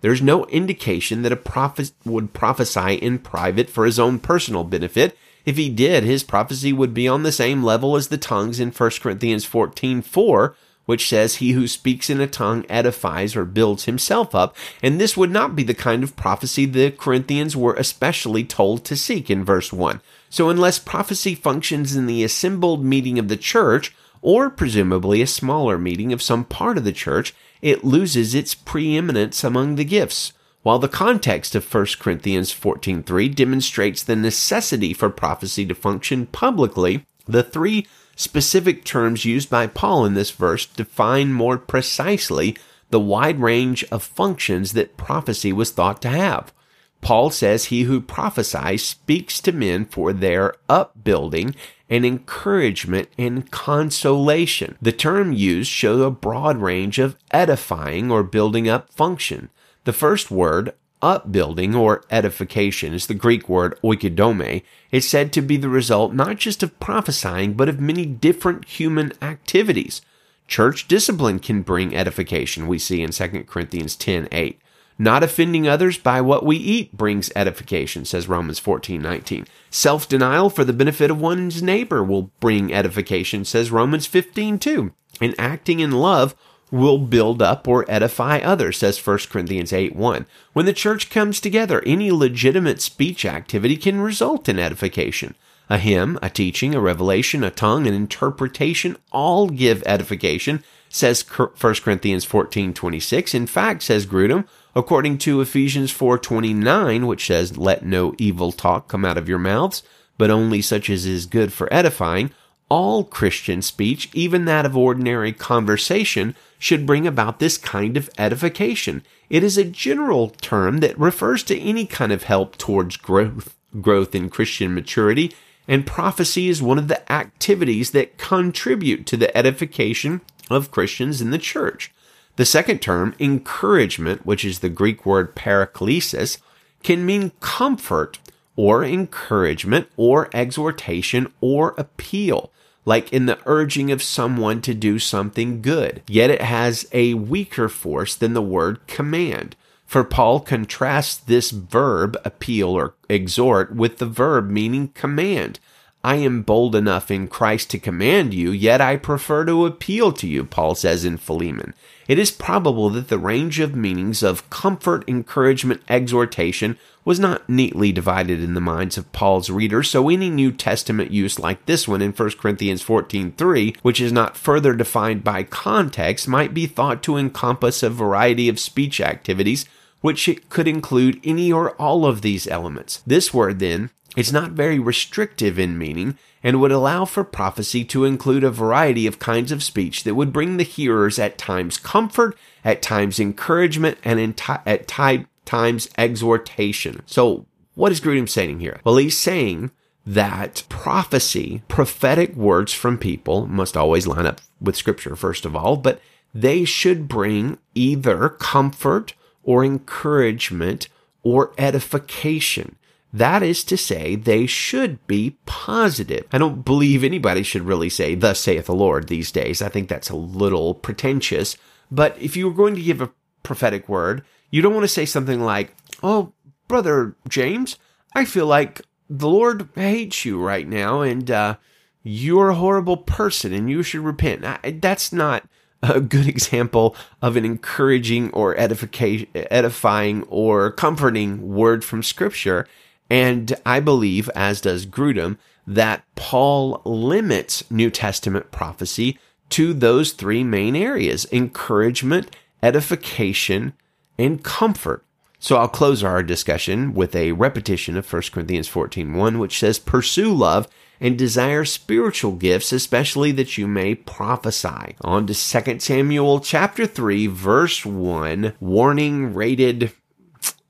There's 0.00 0.22
no 0.22 0.44
indication 0.46 1.22
that 1.22 1.32
a 1.32 1.36
prophet 1.36 1.92
would 2.04 2.32
prophesy 2.32 2.94
in 2.94 3.18
private 3.18 3.70
for 3.70 3.84
his 3.84 3.98
own 3.98 4.18
personal 4.18 4.64
benefit. 4.64 5.16
If 5.44 5.56
he 5.56 5.68
did, 5.68 6.04
his 6.04 6.24
prophecy 6.24 6.72
would 6.72 6.92
be 6.92 7.08
on 7.08 7.22
the 7.22 7.32
same 7.32 7.62
level 7.62 7.96
as 7.96 8.08
the 8.08 8.18
tongues 8.18 8.60
in 8.60 8.70
1 8.70 8.90
Corinthians 9.00 9.44
14 9.44 10.02
4, 10.02 10.56
which 10.86 11.08
says, 11.08 11.36
He 11.36 11.52
who 11.52 11.68
speaks 11.68 12.08
in 12.08 12.20
a 12.20 12.26
tongue 12.26 12.64
edifies 12.68 13.36
or 13.36 13.44
builds 13.44 13.84
himself 13.84 14.34
up. 14.34 14.56
And 14.82 15.00
this 15.00 15.16
would 15.16 15.30
not 15.30 15.54
be 15.54 15.62
the 15.62 15.74
kind 15.74 16.02
of 16.02 16.16
prophecy 16.16 16.64
the 16.64 16.90
Corinthians 16.90 17.54
were 17.54 17.74
especially 17.74 18.44
told 18.44 18.84
to 18.86 18.96
seek 18.96 19.30
in 19.30 19.44
verse 19.44 19.72
1. 19.72 20.00
So, 20.30 20.48
unless 20.48 20.78
prophecy 20.78 21.34
functions 21.34 21.94
in 21.94 22.06
the 22.06 22.24
assembled 22.24 22.84
meeting 22.84 23.18
of 23.18 23.28
the 23.28 23.36
church, 23.36 23.94
or 24.22 24.50
presumably 24.50 25.22
a 25.22 25.26
smaller 25.26 25.78
meeting 25.78 26.12
of 26.12 26.22
some 26.22 26.44
part 26.44 26.78
of 26.78 26.84
the 26.84 26.92
church, 26.92 27.34
it 27.62 27.84
loses 27.84 28.34
its 28.34 28.54
preeminence 28.54 29.44
among 29.44 29.76
the 29.76 29.84
gifts. 29.84 30.32
While 30.62 30.80
the 30.80 30.88
context 30.88 31.54
of 31.54 31.72
1 31.72 31.98
Corinthians 32.00 32.52
14:3 32.52 33.28
demonstrates 33.28 34.02
the 34.02 34.16
necessity 34.16 34.92
for 34.92 35.10
prophecy 35.10 35.64
to 35.66 35.74
function 35.74 36.26
publicly, 36.26 37.06
the 37.26 37.44
three 37.44 37.86
specific 38.16 38.84
terms 38.84 39.24
used 39.24 39.48
by 39.48 39.68
Paul 39.68 40.04
in 40.04 40.14
this 40.14 40.32
verse 40.32 40.66
define 40.66 41.32
more 41.32 41.58
precisely 41.58 42.56
the 42.90 42.98
wide 42.98 43.40
range 43.40 43.84
of 43.84 44.02
functions 44.02 44.72
that 44.72 44.96
prophecy 44.96 45.52
was 45.52 45.70
thought 45.70 46.02
to 46.02 46.08
have. 46.08 46.52
Paul 47.00 47.30
says 47.30 47.66
he 47.66 47.82
who 47.82 48.00
prophesies 48.00 48.82
speaks 48.84 49.40
to 49.42 49.52
men 49.52 49.84
for 49.84 50.12
their 50.12 50.54
upbuilding 50.68 51.54
and 51.88 52.04
encouragement 52.04 53.08
and 53.16 53.50
consolation. 53.50 54.76
The 54.82 54.92
term 54.92 55.32
used 55.32 55.70
shows 55.70 56.00
a 56.00 56.10
broad 56.10 56.56
range 56.56 56.98
of 56.98 57.16
edifying 57.30 58.10
or 58.10 58.22
building 58.22 58.68
up 58.68 58.92
function. 58.92 59.50
The 59.84 59.92
first 59.92 60.30
word, 60.30 60.72
upbuilding 61.02 61.74
or 61.74 62.04
edification 62.10 62.94
is 62.94 63.06
the 63.06 63.14
Greek 63.14 63.48
word 63.48 63.78
oikodome. 63.82 64.62
It's 64.90 65.08
said 65.08 65.32
to 65.32 65.42
be 65.42 65.56
the 65.56 65.68
result 65.68 66.12
not 66.12 66.36
just 66.36 66.62
of 66.62 66.78
prophesying, 66.80 67.54
but 67.54 67.68
of 67.68 67.80
many 67.80 68.06
different 68.06 68.64
human 68.66 69.12
activities. 69.22 70.02
Church 70.48 70.86
discipline 70.86 71.38
can 71.38 71.62
bring 71.62 71.94
edification, 71.94 72.68
we 72.68 72.78
see 72.78 73.02
in 73.02 73.10
2 73.10 73.44
Corinthians 73.44 73.96
10 73.96 74.28
8. 74.30 74.60
Not 74.98 75.22
offending 75.22 75.68
others 75.68 75.98
by 75.98 76.22
what 76.22 76.44
we 76.44 76.56
eat 76.56 76.96
brings 76.96 77.30
edification, 77.36 78.04
says 78.06 78.28
Romans 78.28 78.58
14 78.58 79.02
19. 79.02 79.46
Self 79.70 80.08
denial 80.08 80.48
for 80.48 80.64
the 80.64 80.72
benefit 80.72 81.10
of 81.10 81.20
one's 81.20 81.62
neighbor 81.62 82.02
will 82.02 82.30
bring 82.40 82.72
edification, 82.72 83.44
says 83.44 83.70
Romans 83.70 84.06
15 84.06 84.58
2. 84.58 84.92
And 85.20 85.34
acting 85.38 85.80
in 85.80 85.92
love 85.92 86.34
will 86.70 86.98
build 86.98 87.40
up 87.40 87.68
or 87.68 87.84
edify 87.88 88.38
others, 88.38 88.78
says 88.78 89.04
1 89.04 89.18
Corinthians 89.30 89.72
8 89.72 89.94
1. 89.94 90.26
When 90.52 90.66
the 90.66 90.72
church 90.72 91.10
comes 91.10 91.40
together, 91.40 91.82
any 91.86 92.10
legitimate 92.10 92.80
speech 92.80 93.24
activity 93.24 93.76
can 93.76 94.00
result 94.00 94.48
in 94.48 94.58
edification. 94.58 95.34
A 95.68 95.78
hymn, 95.78 96.18
a 96.22 96.30
teaching, 96.30 96.74
a 96.74 96.80
revelation, 96.80 97.42
a 97.42 97.50
tongue, 97.50 97.86
an 97.86 97.94
interpretation 97.94 98.96
all 99.10 99.48
give 99.48 99.82
edification, 99.84 100.62
says 100.88 101.22
1 101.22 101.50
Corinthians 101.56 102.24
14 102.24 102.72
26. 102.72 103.34
In 103.34 103.46
fact, 103.46 103.82
says 103.82 104.06
Grudem, 104.06 104.46
according 104.74 105.18
to 105.18 105.40
Ephesians 105.40 105.90
4 105.90 106.18
29, 106.18 107.06
which 107.06 107.26
says, 107.26 107.56
Let 107.56 107.84
no 107.84 108.14
evil 108.18 108.52
talk 108.52 108.88
come 108.88 109.04
out 109.04 109.18
of 109.18 109.28
your 109.28 109.38
mouths, 109.38 109.82
but 110.18 110.30
only 110.30 110.62
such 110.62 110.88
as 110.88 111.04
is 111.04 111.26
good 111.26 111.52
for 111.52 111.72
edifying 111.72 112.30
all 112.68 113.04
Christian 113.04 113.62
speech, 113.62 114.10
even 114.12 114.44
that 114.44 114.66
of 114.66 114.76
ordinary 114.76 115.32
conversation, 115.32 116.34
should 116.58 116.86
bring 116.86 117.06
about 117.06 117.38
this 117.38 117.58
kind 117.58 117.96
of 117.96 118.10
edification. 118.18 119.04
It 119.30 119.44
is 119.44 119.56
a 119.56 119.64
general 119.64 120.30
term 120.30 120.78
that 120.78 120.98
refers 120.98 121.42
to 121.44 121.58
any 121.58 121.86
kind 121.86 122.12
of 122.12 122.24
help 122.24 122.56
towards 122.56 122.96
growth, 122.96 123.56
growth 123.80 124.14
in 124.14 124.30
Christian 124.30 124.74
maturity, 124.74 125.32
and 125.68 125.86
prophecy 125.86 126.48
is 126.48 126.62
one 126.62 126.78
of 126.78 126.88
the 126.88 127.10
activities 127.12 127.90
that 127.90 128.18
contribute 128.18 129.06
to 129.06 129.16
the 129.16 129.36
edification 129.36 130.20
of 130.50 130.70
Christians 130.70 131.20
in 131.20 131.30
the 131.30 131.38
church. 131.38 131.92
The 132.36 132.44
second 132.44 132.80
term, 132.82 133.14
encouragement, 133.18 134.26
which 134.26 134.44
is 134.44 134.58
the 134.58 134.68
Greek 134.68 135.04
word 135.04 135.34
paraklesis, 135.34 136.38
can 136.82 137.04
mean 137.04 137.32
comfort 137.40 138.18
or 138.54 138.84
encouragement 138.84 139.88
or 139.96 140.30
exhortation 140.32 141.32
or 141.40 141.74
appeal 141.76 142.52
like 142.86 143.12
in 143.12 143.26
the 143.26 143.38
urging 143.44 143.92
of 143.92 144.02
someone 144.02 144.62
to 144.62 144.72
do 144.72 144.98
something 144.98 145.60
good. 145.60 146.02
Yet 146.08 146.30
it 146.30 146.40
has 146.40 146.88
a 146.92 147.12
weaker 147.12 147.68
force 147.68 148.14
than 148.14 148.32
the 148.32 148.40
word 148.40 148.86
command. 148.86 149.54
For 149.84 150.02
Paul 150.02 150.40
contrasts 150.40 151.16
this 151.16 151.50
verb, 151.50 152.16
appeal 152.24 152.70
or 152.70 152.94
exhort, 153.08 153.74
with 153.74 153.98
the 153.98 154.06
verb 154.06 154.48
meaning 154.48 154.88
command. 154.88 155.60
I 156.06 156.14
am 156.18 156.42
bold 156.42 156.76
enough 156.76 157.10
in 157.10 157.26
Christ 157.26 157.68
to 157.70 157.80
command 157.80 158.32
you, 158.32 158.52
yet 158.52 158.80
I 158.80 158.96
prefer 158.96 159.44
to 159.44 159.66
appeal 159.66 160.12
to 160.12 160.28
you, 160.28 160.44
Paul 160.44 160.76
says 160.76 161.04
in 161.04 161.16
Philemon. 161.16 161.74
It 162.06 162.16
is 162.16 162.30
probable 162.30 162.90
that 162.90 163.08
the 163.08 163.18
range 163.18 163.58
of 163.58 163.74
meanings 163.74 164.22
of 164.22 164.48
comfort, 164.48 165.02
encouragement, 165.08 165.82
exhortation 165.88 166.78
was 167.04 167.18
not 167.18 167.48
neatly 167.48 167.90
divided 167.90 168.40
in 168.40 168.54
the 168.54 168.60
minds 168.60 168.96
of 168.96 169.10
Paul's 169.10 169.50
readers, 169.50 169.90
so 169.90 170.08
any 170.08 170.30
New 170.30 170.52
Testament 170.52 171.10
use 171.10 171.40
like 171.40 171.66
this 171.66 171.88
one 171.88 172.00
in 172.00 172.12
1 172.12 172.38
Corinthians 172.38 172.84
14:3, 172.84 173.74
which 173.82 174.00
is 174.00 174.12
not 174.12 174.36
further 174.36 174.76
defined 174.76 175.24
by 175.24 175.42
context, 175.42 176.28
might 176.28 176.54
be 176.54 176.66
thought 176.66 177.02
to 177.02 177.16
encompass 177.16 177.82
a 177.82 177.90
variety 177.90 178.48
of 178.48 178.60
speech 178.60 179.00
activities 179.00 179.66
which 180.06 180.28
it 180.28 180.48
could 180.48 180.68
include 180.68 181.20
any 181.24 181.50
or 181.52 181.72
all 181.72 182.06
of 182.06 182.22
these 182.22 182.46
elements. 182.46 183.02
This 183.04 183.34
word 183.34 183.58
then 183.58 183.90
is 184.16 184.32
not 184.32 184.52
very 184.52 184.78
restrictive 184.78 185.58
in 185.58 185.76
meaning 185.76 186.16
and 186.44 186.60
would 186.60 186.70
allow 186.70 187.04
for 187.04 187.24
prophecy 187.24 187.84
to 187.86 188.04
include 188.04 188.44
a 188.44 188.50
variety 188.52 189.08
of 189.08 189.18
kinds 189.18 189.50
of 189.50 189.64
speech 189.64 190.04
that 190.04 190.14
would 190.14 190.32
bring 190.32 190.58
the 190.58 190.62
hearers 190.62 191.18
at 191.18 191.36
times 191.36 191.76
comfort, 191.76 192.38
at 192.64 192.82
times 192.82 193.18
encouragement, 193.18 193.98
and 194.04 194.40
at 194.64 194.86
times 194.86 195.88
exhortation. 195.98 197.02
So, 197.06 197.46
what 197.74 197.90
is 197.90 198.00
Grudem 198.00 198.28
saying 198.28 198.60
here? 198.60 198.80
Well, 198.84 198.98
he's 198.98 199.18
saying 199.18 199.72
that 200.06 200.62
prophecy, 200.68 201.62
prophetic 201.66 202.36
words 202.36 202.72
from 202.72 202.96
people, 202.96 203.48
must 203.48 203.76
always 203.76 204.06
line 204.06 204.24
up 204.24 204.40
with 204.60 204.76
Scripture, 204.76 205.16
first 205.16 205.44
of 205.44 205.56
all, 205.56 205.76
but 205.76 206.00
they 206.32 206.64
should 206.64 207.08
bring 207.08 207.58
either 207.74 208.28
comfort 208.28 209.14
or 209.46 209.64
encouragement 209.64 210.88
or 211.22 211.54
edification. 211.56 212.76
That 213.12 213.42
is 213.42 213.64
to 213.64 213.78
say, 213.78 214.14
they 214.14 214.44
should 214.44 215.04
be 215.06 215.38
positive. 215.46 216.26
I 216.32 216.38
don't 216.38 216.64
believe 216.64 217.02
anybody 217.02 217.42
should 217.42 217.62
really 217.62 217.88
say, 217.88 218.14
Thus 218.14 218.40
saith 218.40 218.66
the 218.66 218.74
Lord 218.74 219.08
these 219.08 219.32
days. 219.32 219.62
I 219.62 219.70
think 219.70 219.88
that's 219.88 220.10
a 220.10 220.16
little 220.16 220.74
pretentious. 220.74 221.56
But 221.90 222.20
if 222.20 222.36
you 222.36 222.46
were 222.46 222.54
going 222.54 222.74
to 222.74 222.82
give 222.82 223.00
a 223.00 223.12
prophetic 223.42 223.88
word, 223.88 224.22
you 224.50 224.60
don't 224.60 224.74
want 224.74 224.84
to 224.84 224.88
say 224.88 225.06
something 225.06 225.40
like, 225.40 225.74
Oh, 226.02 226.34
Brother 226.68 227.16
James, 227.28 227.78
I 228.14 228.24
feel 228.26 228.46
like 228.46 228.82
the 229.08 229.28
Lord 229.28 229.68
hates 229.74 230.24
you 230.24 230.42
right 230.42 230.68
now 230.68 231.00
and 231.00 231.30
uh, 231.30 231.56
you're 232.02 232.50
a 232.50 232.56
horrible 232.56 232.96
person 232.96 233.52
and 233.52 233.70
you 233.70 233.82
should 233.82 234.00
repent. 234.00 234.44
I, 234.44 234.78
that's 234.82 235.12
not 235.12 235.48
a 235.90 236.00
good 236.00 236.26
example 236.26 236.96
of 237.22 237.36
an 237.36 237.44
encouraging 237.44 238.30
or 238.30 238.56
edification, 238.58 239.28
edifying 239.34 240.22
or 240.24 240.70
comforting 240.70 241.54
word 241.54 241.84
from 241.84 242.02
Scripture. 242.02 242.66
And 243.08 243.54
I 243.64 243.80
believe, 243.80 244.28
as 244.34 244.60
does 244.60 244.86
Grudem, 244.86 245.38
that 245.66 246.04
Paul 246.14 246.80
limits 246.84 247.68
New 247.70 247.90
Testament 247.90 248.50
prophecy 248.50 249.18
to 249.50 249.72
those 249.72 250.12
three 250.12 250.44
main 250.44 250.74
areas 250.76 251.26
encouragement, 251.32 252.34
edification, 252.62 253.72
and 254.18 254.42
comfort. 254.42 255.04
So 255.38 255.56
I'll 255.56 255.68
close 255.68 256.02
our 256.02 256.22
discussion 256.22 256.94
with 256.94 257.14
a 257.14 257.32
repetition 257.32 257.96
of 257.96 258.10
1 258.10 258.32
Corinthians 258.32 258.68
14:1 258.68 259.38
which 259.38 259.58
says 259.58 259.78
pursue 259.78 260.34
love 260.34 260.66
and 261.00 261.18
desire 261.18 261.64
spiritual 261.64 262.32
gifts 262.32 262.72
especially 262.72 263.32
that 263.32 263.58
you 263.58 263.66
may 263.66 263.94
prophesy. 263.94 264.96
On 265.00 265.26
to 265.26 265.34
2 265.34 265.78
Samuel 265.80 266.40
chapter 266.40 266.86
3 266.86 267.26
verse 267.26 267.84
1 267.84 268.54
warning 268.60 269.34
rated 269.34 269.92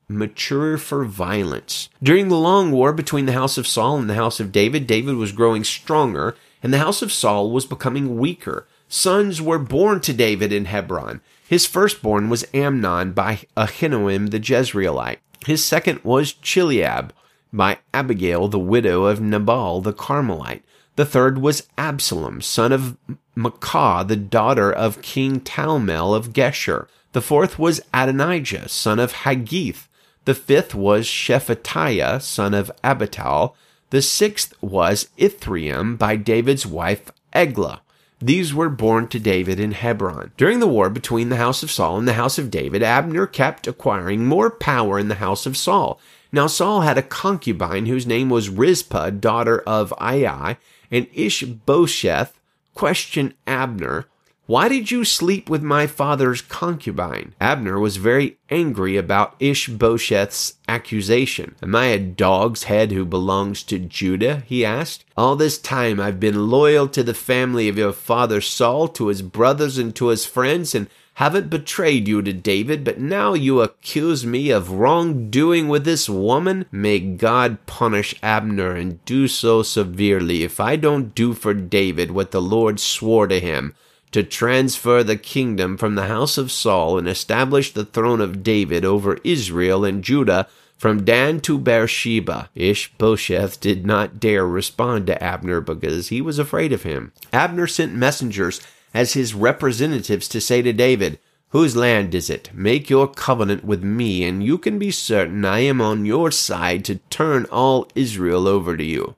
mature 0.09 0.77
for 0.77 1.03
violence. 1.03 1.89
During 2.01 2.29
the 2.29 2.37
long 2.37 2.71
war 2.71 2.93
between 2.93 3.25
the 3.25 3.33
house 3.33 3.57
of 3.57 3.67
Saul 3.67 3.97
and 3.97 4.09
the 4.09 4.15
house 4.15 4.39
of 4.39 4.51
David, 4.51 4.87
David 4.87 5.15
was 5.15 5.31
growing 5.31 5.63
stronger 5.63 6.35
and 6.63 6.73
the 6.73 6.79
house 6.79 7.01
of 7.01 7.11
Saul 7.11 7.51
was 7.51 7.65
becoming 7.65 8.17
weaker. 8.17 8.67
Sons 8.87 9.41
were 9.41 9.59
born 9.59 9.99
to 10.01 10.13
David 10.13 10.53
in 10.53 10.65
Hebron. 10.65 11.21
His 11.47 11.65
firstborn 11.65 12.29
was 12.29 12.47
Amnon 12.53 13.11
by 13.11 13.41
Ahinoam 13.55 14.31
the 14.31 14.39
Jezreelite. 14.39 15.17
His 15.45 15.63
second 15.63 16.03
was 16.03 16.33
Chileab 16.33 17.11
by 17.53 17.79
Abigail, 17.93 18.47
the 18.47 18.59
widow 18.59 19.05
of 19.05 19.21
Nabal 19.21 19.81
the 19.81 19.93
Carmelite. 19.93 20.63
The 20.95 21.05
third 21.05 21.37
was 21.37 21.67
Absalom, 21.77 22.41
son 22.41 22.71
of 22.71 22.97
Maacah, 23.35 24.07
the 24.07 24.15
daughter 24.15 24.71
of 24.71 25.01
King 25.01 25.39
Talmai 25.39 26.15
of 26.15 26.33
Geshur. 26.33 26.87
The 27.11 27.21
fourth 27.21 27.59
was 27.59 27.81
Adonijah, 27.93 28.69
son 28.69 28.99
of 28.99 29.11
Haggith. 29.11 29.87
The 30.25 30.33
fifth 30.33 30.75
was 30.75 31.05
Shephatiah, 31.05 32.21
son 32.21 32.53
of 32.53 32.71
Abital. 32.83 33.53
The 33.91 34.01
sixth 34.01 34.53
was 34.61 35.09
Ithream 35.17 35.97
by 35.97 36.15
David's 36.15 36.65
wife 36.65 37.11
Eglah. 37.31 37.81
These 38.19 38.53
were 38.53 38.69
born 38.69 39.07
to 39.09 39.19
David 39.19 39.59
in 39.59 39.73
Hebron. 39.73 40.31
During 40.35 40.59
the 40.59 40.67
war 40.67 40.89
between 40.89 41.29
the 41.29 41.35
house 41.35 41.61
of 41.61 41.69
Saul 41.69 41.99
and 41.99 42.07
the 42.07 42.13
house 42.13 42.39
of 42.39 42.49
David, 42.49 42.81
Abner 42.81 43.27
kept 43.27 43.67
acquiring 43.67 44.25
more 44.25 44.49
power 44.49 44.97
in 44.97 45.07
the 45.07 45.15
house 45.15 45.45
of 45.45 45.55
Saul. 45.55 45.99
Now 46.31 46.47
Saul 46.47 46.81
had 46.81 46.97
a 46.97 47.03
concubine 47.03 47.85
whose 47.85 48.07
name 48.07 48.29
was 48.29 48.49
Rizpah, 48.49 49.11
daughter 49.11 49.59
of 49.61 49.93
Ai, 49.99 50.57
and 50.91 51.07
Ishbosheth 51.13 52.39
questioned 52.73 53.33
Abner, 53.45 54.07
why 54.47 54.69
did 54.69 54.91
you 54.91 55.03
sleep 55.03 55.49
with 55.49 55.61
my 55.61 55.87
father's 55.87 56.41
concubine? 56.41 57.35
Abner 57.41 57.77
was 57.81 57.97
very 57.97 58.37
angry 58.49 58.95
about 58.95 59.35
Ishbosheth's 59.41 60.53
accusation. 60.69 61.55
Am 61.61 61.75
I 61.75 61.87
a 61.87 61.99
dog's 61.99 62.63
head 62.63 62.93
who 62.93 63.03
belongs 63.03 63.61
to 63.63 63.77
Judah? 63.77 64.43
he 64.45 64.63
asked. 64.63 65.03
All 65.17 65.35
this 65.35 65.57
time 65.57 65.99
I've 65.99 66.21
been 66.21 66.49
loyal 66.49 66.87
to 66.87 67.03
the 67.03 67.13
family 67.13 67.67
of 67.67 67.77
your 67.77 67.91
father 67.91 68.39
Saul, 68.39 68.87
to 68.89 69.07
his 69.07 69.21
brothers 69.21 69.77
and 69.77 69.93
to 69.97 70.07
his 70.07 70.25
friends, 70.25 70.73
and 70.73 70.87
haven't 71.17 71.49
betrayed 71.49 72.07
you 72.07 72.21
to 72.21 72.31
David, 72.31 72.83
but 72.83 72.99
now 72.99 73.33
you 73.33 73.61
accuse 73.61 74.23
me 74.23 74.51
of 74.51 74.69
wrongdoing 74.69 75.67
with 75.67 75.83
this 75.83 76.07
woman? 76.07 76.63
May 76.71 76.99
God 76.99 77.57
punish 77.65 78.13
Abner 78.21 78.73
and 78.73 79.03
do 79.03 79.27
so 79.27 79.63
severely 79.63 80.43
if 80.43 80.59
I 80.59 80.75
don't 80.75 81.15
do 81.15 81.33
for 81.33 81.55
David 81.55 82.11
what 82.11 82.29
the 82.29 82.41
Lord 82.41 82.79
swore 82.79 83.25
to 83.25 83.39
him 83.39 83.73
to 84.11 84.21
transfer 84.21 85.03
the 85.03 85.17
kingdom 85.17 85.75
from 85.75 85.95
the 85.95 86.05
house 86.05 86.37
of 86.37 86.51
Saul 86.51 86.99
and 86.99 87.09
establish 87.09 87.73
the 87.73 87.85
throne 87.85 88.21
of 88.21 88.43
David 88.43 88.85
over 88.85 89.17
Israel 89.23 89.83
and 89.83 90.03
Judah 90.03 90.47
from 90.77 91.03
Dan 91.03 91.39
to 91.39 91.57
Beersheba. 91.57 92.51
Ishbosheth 92.53 93.59
did 93.59 93.87
not 93.87 94.19
dare 94.19 94.45
respond 94.45 95.07
to 95.07 95.23
Abner 95.23 95.61
because 95.61 96.09
he 96.09 96.21
was 96.21 96.37
afraid 96.37 96.71
of 96.71 96.83
him. 96.83 97.11
Abner 97.33 97.65
sent 97.65 97.95
messengers 97.95 98.61
as 98.93 99.13
his 99.13 99.33
representatives 99.33 100.27
to 100.29 100.41
say 100.41 100.61
to 100.61 100.73
David, 100.73 101.19
Whose 101.49 101.77
land 101.77 102.13
is 102.13 102.29
it? 102.29 102.49
Make 102.53 102.89
your 102.89 103.07
covenant 103.07 103.63
with 103.63 103.81
me, 103.81 104.23
and 104.23 104.43
you 104.43 104.57
can 104.57 104.77
be 104.77 104.91
certain 104.91 105.45
I 105.45 105.59
am 105.59 105.79
on 105.79 106.05
your 106.05 106.29
side 106.29 106.83
to 106.85 106.97
turn 107.09 107.45
all 107.45 107.87
Israel 107.95 108.47
over 108.47 108.75
to 108.75 108.83
you. 108.83 109.15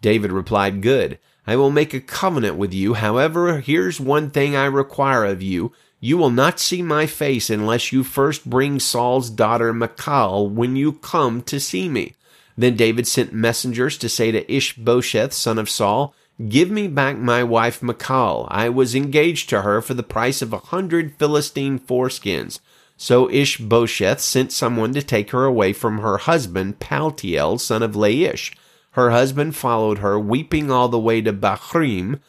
David 0.00 0.32
replied, 0.32 0.80
Good. 0.80 1.18
I 1.46 1.56
will 1.56 1.70
make 1.70 1.92
a 1.92 2.00
covenant 2.00 2.56
with 2.56 2.72
you. 2.72 2.94
However, 2.94 3.60
here's 3.60 4.00
one 4.00 4.30
thing 4.30 4.56
I 4.56 4.66
require 4.66 5.24
of 5.24 5.42
you. 5.42 5.72
You 5.98 6.16
will 6.16 6.30
not 6.30 6.58
see 6.58 6.80
my 6.80 7.06
face 7.06 7.50
unless 7.50 7.92
you 7.92 8.04
first 8.04 8.48
bring 8.48 8.80
Saul's 8.80 9.28
daughter 9.28 9.74
Michal 9.74 10.48
when 10.48 10.76
you 10.76 10.92
come 10.92 11.42
to 11.42 11.60
see 11.60 11.88
me. 11.88 12.14
Then 12.56 12.76
David 12.76 13.06
sent 13.06 13.34
messengers 13.34 13.98
to 13.98 14.08
say 14.08 14.30
to 14.32 14.50
Ishbosheth, 14.50 15.32
son 15.32 15.58
of 15.58 15.68
Saul, 15.68 16.14
Give 16.48 16.70
me 16.70 16.88
back 16.88 17.18
my 17.18 17.44
wife 17.44 17.82
Michal. 17.82 18.46
I 18.50 18.70
was 18.70 18.94
engaged 18.94 19.50
to 19.50 19.62
her 19.62 19.82
for 19.82 19.92
the 19.94 20.02
price 20.02 20.40
of 20.40 20.52
a 20.52 20.58
hundred 20.58 21.14
Philistine 21.16 21.78
foreskins. 21.78 22.60
So 22.96 23.28
Ishbosheth 23.30 24.20
sent 24.20 24.52
someone 24.52 24.94
to 24.94 25.02
take 25.02 25.30
her 25.30 25.44
away 25.44 25.72
from 25.72 25.98
her 25.98 26.18
husband, 26.18 26.78
Paltiel, 26.78 27.60
son 27.60 27.82
of 27.82 27.92
Laish. 27.92 28.54
Her 28.92 29.10
husband 29.10 29.54
followed 29.54 29.98
her, 29.98 30.18
weeping 30.18 30.70
all 30.70 30.88
the 30.88 30.98
way 30.98 31.20
to 31.20 31.32
Bahurim. 31.32 32.20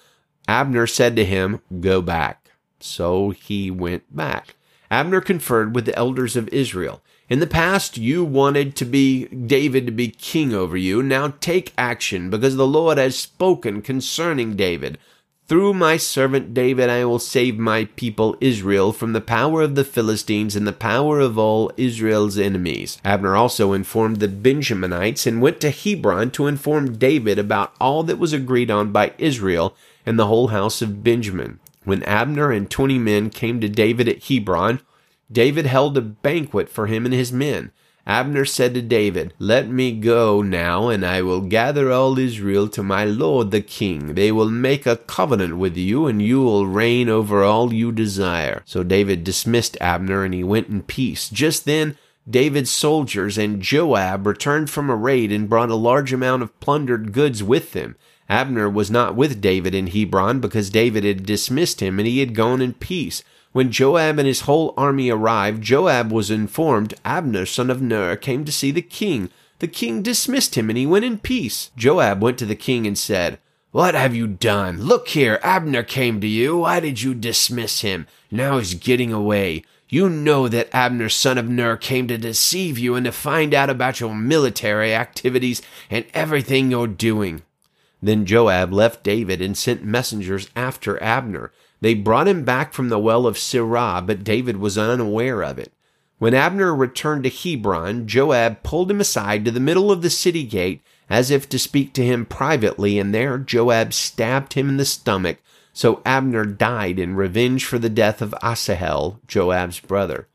Abner 0.48 0.88
said 0.88 1.16
to 1.16 1.26
him, 1.26 1.62
Go 1.80 2.02
back. 2.02 2.52
So 2.80 3.30
he 3.30 3.72
went 3.72 4.14
back. 4.16 4.56
Abner 4.90 5.22
conferred 5.22 5.74
with 5.74 5.86
the 5.86 5.96
elders 5.96 6.36
of 6.36 6.50
Israel. 6.50 7.02
In 7.32 7.40
the 7.40 7.48
past, 7.48 7.98
you 7.98 8.26
wanted 8.26 8.76
to 8.76 8.84
be 8.84 9.28
David 9.28 9.86
to 9.86 9.92
be 9.94 10.10
king 10.10 10.54
over 10.54 10.76
you. 10.76 11.02
Now 11.02 11.34
take 11.40 11.72
action, 11.78 12.30
because 12.30 12.58
the 12.58 12.68
Lord 12.68 12.98
has 12.98 13.18
spoken 13.18 13.82
concerning 13.82 14.58
David. 14.58 14.98
Through 15.48 15.76
my 15.76 15.96
servant 15.96 16.54
David, 16.54 16.90
I 16.90 17.06
will 17.06 17.20
save 17.20 17.58
my 17.58 17.86
people 17.86 18.36
Israel 18.42 18.92
from 18.92 19.14
the 19.14 19.22
power 19.22 19.62
of 19.62 19.76
the 19.76 19.86
Philistines 19.86 20.58
and 20.58 20.68
the 20.68 20.74
power 20.74 21.22
of 21.22 21.38
all 21.38 21.72
Israel's 21.78 22.38
enemies. 22.38 22.98
Abner 23.06 23.38
also 23.38 23.72
informed 23.72 24.18
the 24.18 24.28
Benjaminites 24.28 25.26
and 25.26 25.42
went 25.42 25.62
to 25.62 25.72
Hebron 25.72 26.32
to 26.32 26.48
inform 26.48 26.98
David 26.98 27.40
about 27.40 27.74
all 27.80 28.04
that 28.04 28.20
was 28.20 28.34
agreed 28.34 28.70
on 28.70 28.92
by 28.92 29.14
Israel 29.18 29.74
and 30.06 30.20
the 30.20 30.28
whole 30.28 30.50
house 30.50 30.82
of 30.82 31.02
Benjamin. 31.02 31.62
When 31.86 32.04
Abner 32.04 32.52
and 32.52 32.70
twenty 32.70 33.00
men 33.00 33.30
came 33.30 33.62
to 33.62 33.70
David 33.70 34.10
at 34.10 34.26
Hebron, 34.26 34.82
David 35.32 35.66
held 35.66 35.98
a 35.98 36.02
banquet 36.02 36.70
for 36.70 36.88
him 36.88 37.06
and 37.06 37.14
his 37.14 37.32
men. 37.32 37.72
Abner 38.06 38.46
said 38.46 38.74
to 38.74 38.82
David, 38.82 39.34
Let 39.38 39.70
me 39.70 39.92
go 39.92 40.42
now, 40.42 40.90
and 40.90 41.06
I 41.06 41.22
will 41.22 41.42
gather 41.42 41.92
all 41.92 42.18
Israel 42.18 42.68
to 42.70 42.82
my 42.82 43.06
lord 43.06 43.52
the 43.52 43.62
king. 43.62 44.16
They 44.16 44.32
will 44.32 44.50
make 44.50 44.86
a 44.86 44.98
covenant 44.98 45.58
with 45.58 45.78
you, 45.78 46.08
and 46.08 46.22
you 46.22 46.42
will 46.42 46.66
reign 46.66 47.10
over 47.10 47.44
all 47.44 47.72
you 47.72 47.92
desire. 47.92 48.64
So 48.66 48.84
David 48.84 49.24
dismissed 49.24 49.78
Abner, 49.80 50.24
and 50.24 50.34
he 50.34 50.44
went 50.44 50.68
in 50.68 50.82
peace. 50.82 51.30
Just 51.30 51.66
then, 51.66 51.96
David's 52.30 52.72
soldiers 52.72 53.38
and 53.38 53.62
Joab 53.62 54.26
returned 54.28 54.70
from 54.70 54.90
a 54.90 54.96
raid 54.96 55.32
and 55.32 55.50
brought 55.50 55.70
a 55.70 55.76
large 55.76 56.14
amount 56.14 56.44
of 56.44 56.60
plundered 56.60 57.14
goods 57.14 57.44
with 57.44 57.74
them. 57.74 57.96
Abner 58.30 58.70
was 58.70 58.90
not 58.90 59.16
with 59.16 59.42
David 59.42 59.76
in 59.76 59.88
Hebron 59.88 60.40
because 60.40 60.70
David 60.70 61.04
had 61.04 61.26
dismissed 61.26 61.82
him 61.82 62.00
and 62.00 62.08
he 62.08 62.20
had 62.20 62.36
gone 62.36 62.62
in 62.62 62.74
peace. 62.74 63.24
When 63.54 63.72
Joab 63.72 64.18
and 64.18 64.28
his 64.28 64.42
whole 64.42 64.74
army 64.78 65.10
arrived, 65.10 65.62
Joab 65.62 66.12
was 66.12 66.32
informed 66.32 66.94
Abner, 67.04 67.46
son 67.46 67.70
of 67.70 67.82
Ner, 67.82 68.16
came 68.16 68.46
to 68.46 68.52
see 68.52 68.72
the 68.72 68.82
king. 68.82 69.30
The 69.60 69.68
king 69.68 70.02
dismissed 70.02 70.56
him 70.56 70.70
and 70.70 70.78
he 70.78 70.86
went 70.86 71.06
in 71.06 71.20
peace. 71.20 71.70
Joab 71.76 72.22
went 72.22 72.38
to 72.40 72.46
the 72.46 72.56
king 72.56 72.88
and 72.88 72.98
said, 72.98 73.40
What 73.72 73.94
have 73.94 74.16
you 74.16 74.26
done? 74.26 74.82
Look 74.82 75.10
here, 75.10 75.40
Abner 75.44 75.84
came 75.84 76.22
to 76.22 76.28
you. 76.28 76.60
Why 76.60 76.80
did 76.80 77.02
you 77.02 77.14
dismiss 77.14 77.82
him? 77.82 78.08
Now 78.32 78.58
he's 78.58 78.74
getting 78.74 79.12
away. 79.12 79.64
You 79.90 80.08
know 80.08 80.48
that 80.48 80.74
Abner, 80.74 81.10
son 81.10 81.38
of 81.38 81.50
Ner, 81.50 81.76
came 81.76 82.08
to 82.08 82.18
deceive 82.18 82.80
you 82.80 82.96
and 82.96 83.06
to 83.06 83.12
find 83.12 83.54
out 83.54 83.70
about 83.70 84.00
your 84.00 84.16
military 84.16 84.96
activities 84.96 85.62
and 85.90 86.06
everything 86.14 86.72
you're 86.72 86.88
doing. 86.88 87.42
Then 88.02 88.26
Joab 88.26 88.72
left 88.72 89.04
David 89.04 89.42
and 89.42 89.58
sent 89.58 89.84
messengers 89.84 90.50
after 90.56 91.02
Abner. 91.04 91.52
They 91.82 91.96
brought 91.96 92.28
him 92.28 92.44
back 92.44 92.74
from 92.74 92.90
the 92.90 93.00
well 93.00 93.26
of 93.26 93.38
Sirah, 93.38 94.06
but 94.06 94.24
David 94.24 94.58
was 94.58 94.78
unaware 94.78 95.44
of 95.44 95.58
it. 95.58 95.74
When 96.20 96.36
Abner 96.36 96.76
returned 96.76 97.24
to 97.24 97.30
Hebron, 97.30 98.08
Joab 98.08 98.62
pulled 98.62 98.92
him 98.92 99.02
aside 99.02 99.44
to 99.44 99.52
the 99.52 99.60
middle 99.60 99.92
of 99.92 100.04
the 100.04 100.12
city 100.12 100.44
gate 100.44 100.82
as 101.10 101.32
if 101.32 101.50
to 101.50 101.60
speak 101.60 101.94
to 101.94 102.06
him 102.06 102.26
privately, 102.26 103.00
and 103.00 103.14
there 103.14 103.38
Joab 103.40 103.92
stabbed 103.94 104.54
him 104.54 104.70
in 104.70 104.78
the 104.78 104.86
stomach. 104.86 105.40
So 105.74 106.02
Abner 106.06 106.46
died 106.46 107.00
in 107.00 107.16
revenge 107.16 107.66
for 107.66 107.80
the 107.80 107.90
death 107.90 108.22
of 108.22 108.36
Asahel, 108.44 109.20
Joab's 109.28 109.80
brother. 109.80 110.28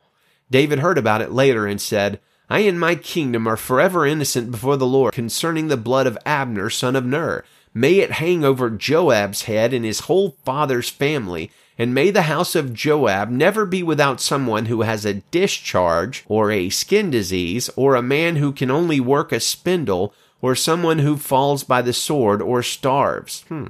David 0.51 0.81
heard 0.81 0.99
about 0.99 1.23
it 1.23 1.33
later 1.33 1.67
and 1.67 1.81
said, 1.81 2.21
I 2.51 2.61
and 2.61 2.79
my 2.79 2.95
kingdom 2.95 3.47
are 3.47 3.57
forever 3.57 4.07
innocent 4.07 4.51
before 4.51 4.77
the 4.77 4.87
Lord 4.87 5.15
concerning 5.15 5.69
the 5.69 5.77
blood 5.77 6.07
of 6.07 6.19
Abner, 6.27 6.71
son 6.71 6.95
of 6.95 7.05
Ner. 7.05 7.45
May 7.77 7.99
it 7.99 8.13
hang 8.13 8.43
over 8.43 8.71
Joab's 8.71 9.43
head 9.43 9.75
and 9.75 9.85
his 9.85 10.01
whole 10.01 10.39
father's 10.47 10.89
family, 10.89 11.51
and 11.77 11.93
may 11.93 12.11
the 12.11 12.23
house 12.23 12.55
of 12.55 12.73
Joab 12.73 13.29
never 13.29 13.67
be 13.67 13.83
without 13.83 14.19
someone 14.19 14.65
who 14.65 14.81
has 14.81 15.05
a 15.05 15.21
discharge, 15.31 16.25
or 16.27 16.51
a 16.51 16.71
skin 16.71 17.11
disease, 17.11 17.69
or 17.77 17.95
a 17.95 18.01
man 18.01 18.37
who 18.37 18.51
can 18.51 18.71
only 18.71 18.99
work 18.99 19.31
a 19.31 19.41
spindle, 19.41 20.15
or 20.41 20.55
someone 20.55 21.01
who 21.01 21.19
falls 21.19 21.65
by 21.65 21.83
the 21.83 21.93
sword 21.93 22.41
or 22.41 22.63
starves. 22.63 23.45
Hmm. 23.49 23.67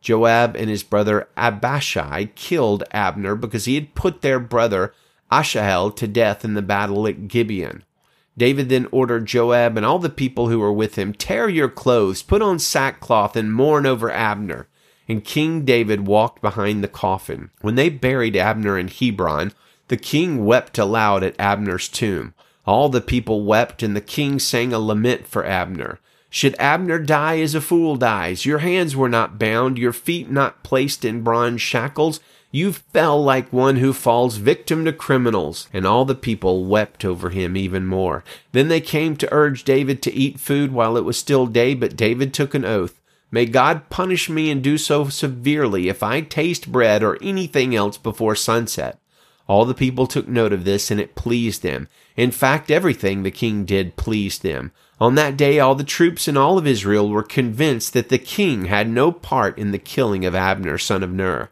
Joab 0.00 0.56
and 0.56 0.68
his 0.68 0.82
brother 0.82 1.28
Abishai 1.36 2.30
killed 2.34 2.82
Abner 2.90 3.36
because 3.36 3.66
he 3.66 3.76
had 3.76 3.94
put 3.94 4.20
their 4.20 4.40
brother 4.40 4.92
Asahel 5.30 5.92
to 5.92 6.08
death 6.08 6.44
in 6.44 6.54
the 6.54 6.60
battle 6.60 7.06
at 7.06 7.28
Gibeon. 7.28 7.84
David 8.38 8.68
then 8.68 8.86
ordered 8.90 9.26
Joab 9.26 9.76
and 9.76 9.84
all 9.84 9.98
the 9.98 10.08
people 10.08 10.48
who 10.48 10.60
were 10.60 10.72
with 10.72 10.94
him, 10.96 11.12
Tear 11.12 11.48
your 11.48 11.68
clothes, 11.68 12.22
put 12.22 12.40
on 12.40 12.58
sackcloth, 12.58 13.36
and 13.36 13.52
mourn 13.52 13.84
over 13.84 14.10
Abner. 14.10 14.68
And 15.08 15.24
King 15.24 15.64
David 15.64 16.06
walked 16.06 16.40
behind 16.40 16.82
the 16.82 16.88
coffin. 16.88 17.50
When 17.60 17.74
they 17.74 17.88
buried 17.88 18.36
Abner 18.36 18.78
in 18.78 18.88
Hebron, 18.88 19.52
the 19.88 19.96
king 19.96 20.44
wept 20.44 20.78
aloud 20.78 21.22
at 21.22 21.38
Abner's 21.38 21.88
tomb. 21.88 22.34
All 22.66 22.88
the 22.88 23.00
people 23.00 23.44
wept, 23.44 23.82
and 23.82 23.96
the 23.96 24.00
king 24.00 24.38
sang 24.38 24.72
a 24.72 24.78
lament 24.78 25.26
for 25.26 25.44
Abner. 25.44 25.98
Should 26.30 26.54
Abner 26.58 26.98
die 26.98 27.40
as 27.40 27.54
a 27.54 27.60
fool 27.60 27.96
dies? 27.96 28.44
Your 28.44 28.58
hands 28.58 28.94
were 28.94 29.08
not 29.08 29.38
bound, 29.38 29.78
your 29.78 29.94
feet 29.94 30.30
not 30.30 30.62
placed 30.62 31.04
in 31.04 31.22
bronze 31.22 31.62
shackles. 31.62 32.20
You 32.50 32.72
fell 32.72 33.22
like 33.22 33.52
one 33.52 33.76
who 33.76 33.92
falls 33.92 34.38
victim 34.38 34.84
to 34.86 34.92
criminals. 34.92 35.68
And 35.72 35.86
all 35.86 36.04
the 36.04 36.14
people 36.14 36.64
wept 36.64 37.04
over 37.04 37.30
him 37.30 37.56
even 37.56 37.84
more. 37.84 38.24
Then 38.52 38.68
they 38.68 38.80
came 38.80 39.16
to 39.16 39.32
urge 39.32 39.64
David 39.64 40.02
to 40.02 40.14
eat 40.14 40.40
food 40.40 40.72
while 40.72 40.96
it 40.96 41.04
was 41.04 41.18
still 41.18 41.46
day, 41.46 41.74
but 41.74 41.96
David 41.96 42.32
took 42.32 42.54
an 42.54 42.64
oath. 42.64 43.00
May 43.30 43.44
God 43.44 43.90
punish 43.90 44.30
me 44.30 44.50
and 44.50 44.62
do 44.62 44.78
so 44.78 45.08
severely 45.08 45.88
if 45.88 46.02
I 46.02 46.22
taste 46.22 46.72
bread 46.72 47.02
or 47.02 47.18
anything 47.22 47.74
else 47.74 47.98
before 47.98 48.34
sunset. 48.34 48.98
All 49.46 49.66
the 49.66 49.74
people 49.74 50.06
took 50.06 50.28
note 50.28 50.52
of 50.52 50.64
this, 50.64 50.90
and 50.90 51.00
it 51.00 51.14
pleased 51.14 51.62
them. 51.62 51.88
In 52.16 52.30
fact, 52.30 52.70
everything 52.70 53.22
the 53.22 53.30
king 53.30 53.64
did 53.64 53.96
pleased 53.96 54.42
them. 54.42 54.72
On 55.00 55.14
that 55.14 55.36
day, 55.36 55.60
all 55.60 55.74
the 55.74 55.84
troops 55.84 56.26
in 56.26 56.36
all 56.36 56.58
of 56.58 56.66
Israel 56.66 57.08
were 57.08 57.22
convinced 57.22 57.92
that 57.92 58.08
the 58.08 58.18
king 58.18 58.66
had 58.66 58.88
no 58.88 59.12
part 59.12 59.58
in 59.58 59.70
the 59.70 59.78
killing 59.78 60.24
of 60.24 60.34
Abner, 60.34 60.78
son 60.78 61.02
of 61.02 61.12
Ner. 61.12 61.50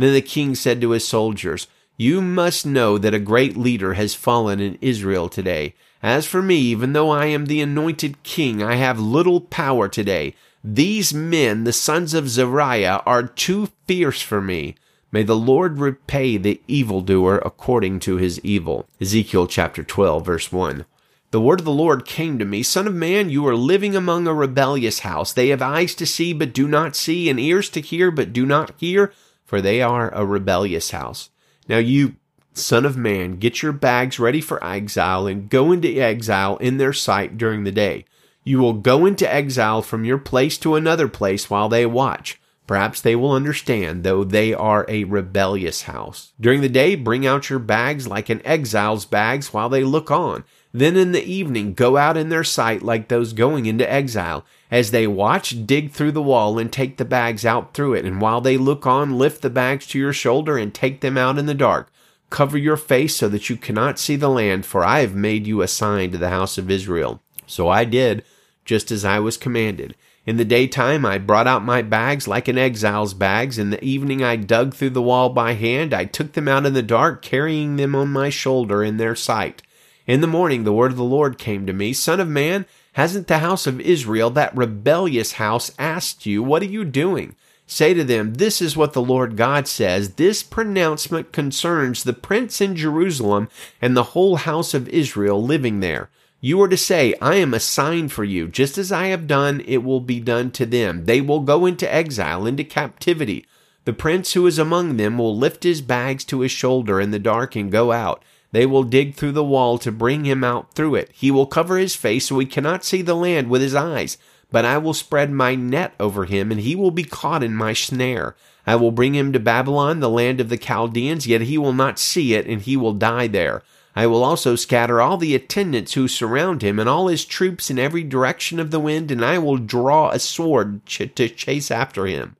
Then 0.00 0.14
the 0.14 0.22
king 0.22 0.54
said 0.54 0.80
to 0.80 0.92
his 0.92 1.06
soldiers, 1.06 1.66
You 1.98 2.22
must 2.22 2.64
know 2.64 2.96
that 2.96 3.12
a 3.12 3.18
great 3.18 3.54
leader 3.54 3.92
has 3.94 4.14
fallen 4.14 4.58
in 4.58 4.78
Israel 4.80 5.28
today. 5.28 5.74
As 6.02 6.24
for 6.24 6.40
me, 6.40 6.56
even 6.56 6.94
though 6.94 7.10
I 7.10 7.26
am 7.26 7.44
the 7.44 7.60
anointed 7.60 8.22
king, 8.22 8.62
I 8.62 8.76
have 8.76 8.98
little 8.98 9.42
power 9.42 9.90
today. 9.90 10.34
These 10.64 11.12
men, 11.12 11.64
the 11.64 11.72
sons 11.74 12.14
of 12.14 12.30
Zeruiah, 12.30 13.02
are 13.04 13.24
too 13.24 13.68
fierce 13.86 14.22
for 14.22 14.40
me. 14.40 14.74
May 15.12 15.22
the 15.22 15.36
Lord 15.36 15.78
repay 15.78 16.38
the 16.38 16.62
evildoer 16.66 17.36
according 17.36 18.00
to 18.00 18.16
his 18.16 18.40
evil. 18.40 18.88
Ezekiel 19.02 19.46
chapter 19.46 19.84
12, 19.84 20.24
verse 20.24 20.50
1. 20.50 20.86
The 21.30 21.42
word 21.42 21.60
of 21.60 21.66
the 21.66 21.72
Lord 21.72 22.06
came 22.06 22.38
to 22.38 22.46
me, 22.46 22.62
Son 22.62 22.86
of 22.86 22.94
man, 22.94 23.28
you 23.28 23.46
are 23.46 23.54
living 23.54 23.94
among 23.94 24.26
a 24.26 24.32
rebellious 24.32 25.00
house. 25.00 25.34
They 25.34 25.48
have 25.48 25.60
eyes 25.60 25.94
to 25.96 26.06
see, 26.06 26.32
but 26.32 26.54
do 26.54 26.66
not 26.66 26.96
see, 26.96 27.28
and 27.28 27.38
ears 27.38 27.68
to 27.70 27.82
hear, 27.82 28.10
but 28.10 28.32
do 28.32 28.46
not 28.46 28.72
hear 28.78 29.12
for 29.50 29.60
they 29.60 29.82
are 29.82 30.14
a 30.14 30.24
rebellious 30.24 30.92
house. 30.92 31.30
Now 31.66 31.78
you, 31.78 32.14
son 32.52 32.84
of 32.84 32.96
man, 32.96 33.40
get 33.40 33.64
your 33.64 33.72
bags 33.72 34.20
ready 34.20 34.40
for 34.40 34.64
exile 34.64 35.26
and 35.26 35.50
go 35.50 35.72
into 35.72 35.88
exile 35.88 36.56
in 36.58 36.76
their 36.76 36.92
sight 36.92 37.36
during 37.36 37.64
the 37.64 37.72
day. 37.72 38.04
You 38.44 38.60
will 38.60 38.74
go 38.74 39.06
into 39.06 39.28
exile 39.28 39.82
from 39.82 40.04
your 40.04 40.18
place 40.18 40.56
to 40.58 40.76
another 40.76 41.08
place 41.08 41.50
while 41.50 41.68
they 41.68 41.84
watch. 41.84 42.40
Perhaps 42.68 43.00
they 43.00 43.16
will 43.16 43.32
understand, 43.32 44.04
though 44.04 44.22
they 44.22 44.54
are 44.54 44.86
a 44.86 45.02
rebellious 45.02 45.82
house. 45.82 46.32
During 46.40 46.60
the 46.60 46.68
day, 46.68 46.94
bring 46.94 47.26
out 47.26 47.50
your 47.50 47.58
bags 47.58 48.06
like 48.06 48.28
an 48.28 48.46
exile's 48.46 49.04
bags 49.04 49.52
while 49.52 49.68
they 49.68 49.82
look 49.82 50.12
on. 50.12 50.44
Then 50.72 50.96
in 50.96 51.10
the 51.10 51.24
evening, 51.24 51.74
go 51.74 51.96
out 51.96 52.16
in 52.16 52.28
their 52.28 52.44
sight 52.44 52.82
like 52.82 53.08
those 53.08 53.32
going 53.32 53.66
into 53.66 53.92
exile. 53.92 54.44
As 54.70 54.92
they 54.92 55.06
watch, 55.06 55.66
dig 55.66 55.90
through 55.90 56.12
the 56.12 56.22
wall 56.22 56.58
and 56.58 56.72
take 56.72 56.96
the 56.96 57.04
bags 57.04 57.44
out 57.44 57.74
through 57.74 57.94
it. 57.94 58.04
And 58.04 58.20
while 58.20 58.40
they 58.40 58.56
look 58.56 58.86
on, 58.86 59.18
lift 59.18 59.42
the 59.42 59.50
bags 59.50 59.86
to 59.88 59.98
your 59.98 60.12
shoulder 60.12 60.56
and 60.56 60.72
take 60.72 61.00
them 61.00 61.18
out 61.18 61.38
in 61.38 61.46
the 61.46 61.54
dark. 61.54 61.90
Cover 62.30 62.56
your 62.56 62.76
face 62.76 63.16
so 63.16 63.28
that 63.28 63.50
you 63.50 63.56
cannot 63.56 63.98
see 63.98 64.14
the 64.14 64.28
land, 64.28 64.64
for 64.64 64.84
I 64.84 65.00
have 65.00 65.14
made 65.14 65.48
you 65.48 65.62
a 65.62 65.68
sign 65.68 66.12
to 66.12 66.18
the 66.18 66.28
house 66.28 66.56
of 66.56 66.70
Israel. 66.70 67.20
So 67.46 67.68
I 67.68 67.84
did, 67.84 68.24
just 68.64 68.92
as 68.92 69.04
I 69.04 69.18
was 69.18 69.36
commanded. 69.36 69.96
In 70.24 70.36
the 70.36 70.44
daytime 70.44 71.04
I 71.04 71.18
brought 71.18 71.48
out 71.48 71.64
my 71.64 71.82
bags 71.82 72.28
like 72.28 72.46
an 72.46 72.58
exile's 72.58 73.14
bags. 73.14 73.58
In 73.58 73.70
the 73.70 73.82
evening 73.82 74.22
I 74.22 74.36
dug 74.36 74.74
through 74.74 74.90
the 74.90 75.02
wall 75.02 75.30
by 75.30 75.54
hand. 75.54 75.92
I 75.92 76.04
took 76.04 76.34
them 76.34 76.46
out 76.46 76.66
in 76.66 76.74
the 76.74 76.82
dark, 76.82 77.22
carrying 77.22 77.74
them 77.74 77.96
on 77.96 78.08
my 78.08 78.30
shoulder 78.30 78.84
in 78.84 78.98
their 78.98 79.16
sight. 79.16 79.62
In 80.06 80.20
the 80.20 80.28
morning 80.28 80.62
the 80.62 80.72
word 80.72 80.92
of 80.92 80.96
the 80.98 81.02
Lord 81.02 81.38
came 81.38 81.66
to 81.66 81.72
me, 81.72 81.92
Son 81.92 82.20
of 82.20 82.28
man, 82.28 82.66
hasn't 82.92 83.26
the 83.26 83.38
house 83.38 83.66
of 83.66 83.80
Israel, 83.80 84.30
that 84.30 84.56
rebellious 84.56 85.32
house, 85.32 85.72
asked 85.78 86.26
you, 86.26 86.42
What 86.42 86.62
are 86.62 86.66
you 86.66 86.84
doing? 86.84 87.36
Say 87.66 87.94
to 87.94 88.02
them, 88.02 88.34
This 88.34 88.60
is 88.60 88.76
what 88.76 88.94
the 88.94 89.02
Lord 89.02 89.36
God 89.36 89.68
says. 89.68 90.14
This 90.14 90.42
pronouncement 90.42 91.32
concerns 91.32 92.02
the 92.02 92.12
prince 92.12 92.60
in 92.60 92.74
Jerusalem 92.74 93.48
and 93.80 93.96
the 93.96 94.10
whole 94.14 94.36
house 94.36 94.74
of 94.74 94.88
Israel 94.88 95.42
living 95.42 95.78
there. 95.80 96.10
You 96.40 96.60
are 96.62 96.68
to 96.68 96.76
say, 96.76 97.14
I 97.20 97.36
am 97.36 97.54
a 97.54 97.60
sign 97.60 98.08
for 98.08 98.24
you. 98.24 98.48
Just 98.48 98.78
as 98.78 98.90
I 98.90 99.06
have 99.06 99.26
done, 99.26 99.62
it 99.66 99.84
will 99.84 100.00
be 100.00 100.18
done 100.20 100.50
to 100.52 100.66
them. 100.66 101.04
They 101.04 101.20
will 101.20 101.40
go 101.40 101.66
into 101.66 101.92
exile, 101.92 102.46
into 102.46 102.64
captivity. 102.64 103.46
The 103.84 103.92
prince 103.92 104.32
who 104.32 104.46
is 104.46 104.58
among 104.58 104.96
them 104.96 105.18
will 105.18 105.36
lift 105.36 105.62
his 105.62 105.82
bags 105.82 106.24
to 106.24 106.40
his 106.40 106.50
shoulder 106.50 107.00
in 107.00 107.10
the 107.10 107.18
dark 107.18 107.56
and 107.56 107.70
go 107.70 107.92
out. 107.92 108.24
They 108.52 108.66
will 108.66 108.82
dig 108.82 109.14
through 109.14 109.32
the 109.32 109.44
wall 109.44 109.78
to 109.78 109.92
bring 109.92 110.24
him 110.24 110.42
out 110.42 110.74
through 110.74 110.96
it. 110.96 111.10
He 111.12 111.30
will 111.30 111.46
cover 111.46 111.78
his 111.78 111.94
face 111.94 112.26
so 112.26 112.38
he 112.38 112.46
cannot 112.46 112.84
see 112.84 113.02
the 113.02 113.14
land 113.14 113.48
with 113.48 113.62
his 113.62 113.74
eyes. 113.74 114.18
But 114.50 114.64
I 114.64 114.78
will 114.78 114.94
spread 114.94 115.30
my 115.30 115.54
net 115.54 115.94
over 116.00 116.24
him, 116.24 116.50
and 116.50 116.60
he 116.60 116.74
will 116.74 116.90
be 116.90 117.04
caught 117.04 117.44
in 117.44 117.54
my 117.54 117.72
snare. 117.72 118.34
I 118.66 118.74
will 118.74 118.90
bring 118.90 119.14
him 119.14 119.32
to 119.32 119.38
Babylon, 119.38 120.00
the 120.00 120.10
land 120.10 120.40
of 120.40 120.48
the 120.48 120.58
Chaldeans, 120.58 121.26
yet 121.26 121.42
he 121.42 121.56
will 121.56 121.72
not 121.72 122.00
see 122.00 122.34
it, 122.34 122.46
and 122.46 122.60
he 122.60 122.76
will 122.76 122.92
die 122.92 123.28
there. 123.28 123.62
I 123.94 124.06
will 124.06 124.24
also 124.24 124.56
scatter 124.56 125.00
all 125.00 125.16
the 125.16 125.34
attendants 125.34 125.94
who 125.94 126.08
surround 126.08 126.62
him, 126.62 126.80
and 126.80 126.88
all 126.88 127.08
his 127.08 127.24
troops 127.24 127.70
in 127.70 127.78
every 127.78 128.02
direction 128.02 128.58
of 128.58 128.72
the 128.72 128.80
wind, 128.80 129.10
and 129.10 129.24
I 129.24 129.38
will 129.38 129.56
draw 129.56 130.10
a 130.10 130.18
sword 130.18 130.84
ch- 130.84 131.10
to 131.14 131.28
chase 131.28 131.70
after 131.70 132.06
him. 132.06 132.36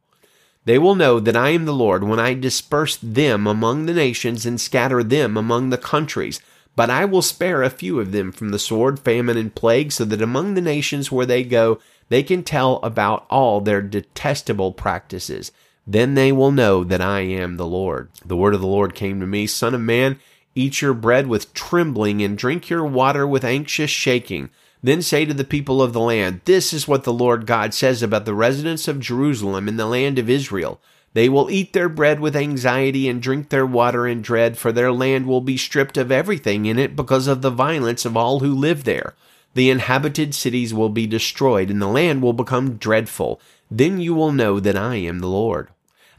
They 0.64 0.78
will 0.78 0.94
know 0.94 1.20
that 1.20 1.36
I 1.36 1.50
am 1.50 1.64
the 1.64 1.72
Lord 1.72 2.04
when 2.04 2.20
I 2.20 2.34
disperse 2.34 2.96
them 2.96 3.46
among 3.46 3.86
the 3.86 3.94
nations 3.94 4.44
and 4.44 4.60
scatter 4.60 5.02
them 5.02 5.36
among 5.36 5.70
the 5.70 5.78
countries. 5.78 6.40
But 6.76 6.90
I 6.90 7.04
will 7.04 7.22
spare 7.22 7.62
a 7.62 7.70
few 7.70 7.98
of 7.98 8.12
them 8.12 8.30
from 8.30 8.50
the 8.50 8.58
sword, 8.58 9.00
famine, 9.00 9.36
and 9.36 9.54
plague, 9.54 9.92
so 9.92 10.04
that 10.04 10.22
among 10.22 10.54
the 10.54 10.60
nations 10.60 11.10
where 11.10 11.26
they 11.26 11.42
go, 11.42 11.78
they 12.08 12.22
can 12.22 12.42
tell 12.42 12.76
about 12.82 13.26
all 13.30 13.60
their 13.60 13.82
detestable 13.82 14.72
practices. 14.72 15.50
Then 15.86 16.14
they 16.14 16.30
will 16.30 16.52
know 16.52 16.84
that 16.84 17.00
I 17.00 17.20
am 17.20 17.56
the 17.56 17.66
Lord. 17.66 18.10
The 18.24 18.36
word 18.36 18.54
of 18.54 18.60
the 18.60 18.66
Lord 18.66 18.94
came 18.94 19.18
to 19.20 19.26
me, 19.26 19.46
Son 19.46 19.74
of 19.74 19.80
man, 19.80 20.20
eat 20.54 20.80
your 20.80 20.94
bread 20.94 21.26
with 21.26 21.54
trembling, 21.54 22.22
and 22.22 22.38
drink 22.38 22.68
your 22.68 22.84
water 22.84 23.26
with 23.26 23.44
anxious 23.44 23.90
shaking. 23.90 24.50
Then 24.82 25.02
say 25.02 25.24
to 25.24 25.34
the 25.34 25.44
people 25.44 25.82
of 25.82 25.92
the 25.92 26.00
land, 26.00 26.40
This 26.44 26.72
is 26.72 26.88
what 26.88 27.04
the 27.04 27.12
Lord 27.12 27.46
God 27.46 27.74
says 27.74 28.02
about 28.02 28.24
the 28.24 28.34
residents 28.34 28.88
of 28.88 29.00
Jerusalem 29.00 29.68
in 29.68 29.76
the 29.76 29.86
land 29.86 30.18
of 30.18 30.30
Israel. 30.30 30.80
They 31.12 31.28
will 31.28 31.50
eat 31.50 31.72
their 31.72 31.88
bread 31.88 32.20
with 32.20 32.36
anxiety 32.36 33.08
and 33.08 33.20
drink 33.20 33.48
their 33.48 33.66
water 33.66 34.06
in 34.06 34.22
dread, 34.22 34.56
for 34.56 34.72
their 34.72 34.92
land 34.92 35.26
will 35.26 35.40
be 35.40 35.56
stripped 35.56 35.96
of 35.96 36.12
everything 36.12 36.66
in 36.66 36.78
it 36.78 36.94
because 36.94 37.26
of 37.26 37.42
the 37.42 37.50
violence 37.50 38.04
of 38.04 38.16
all 38.16 38.40
who 38.40 38.54
live 38.54 38.84
there. 38.84 39.14
The 39.54 39.70
inhabited 39.70 40.34
cities 40.34 40.72
will 40.72 40.88
be 40.88 41.08
destroyed, 41.08 41.70
and 41.70 41.82
the 41.82 41.88
land 41.88 42.22
will 42.22 42.32
become 42.32 42.76
dreadful. 42.76 43.40
Then 43.70 44.00
you 44.00 44.14
will 44.14 44.32
know 44.32 44.60
that 44.60 44.76
I 44.76 44.96
am 44.96 45.18
the 45.18 45.26
Lord. 45.26 45.68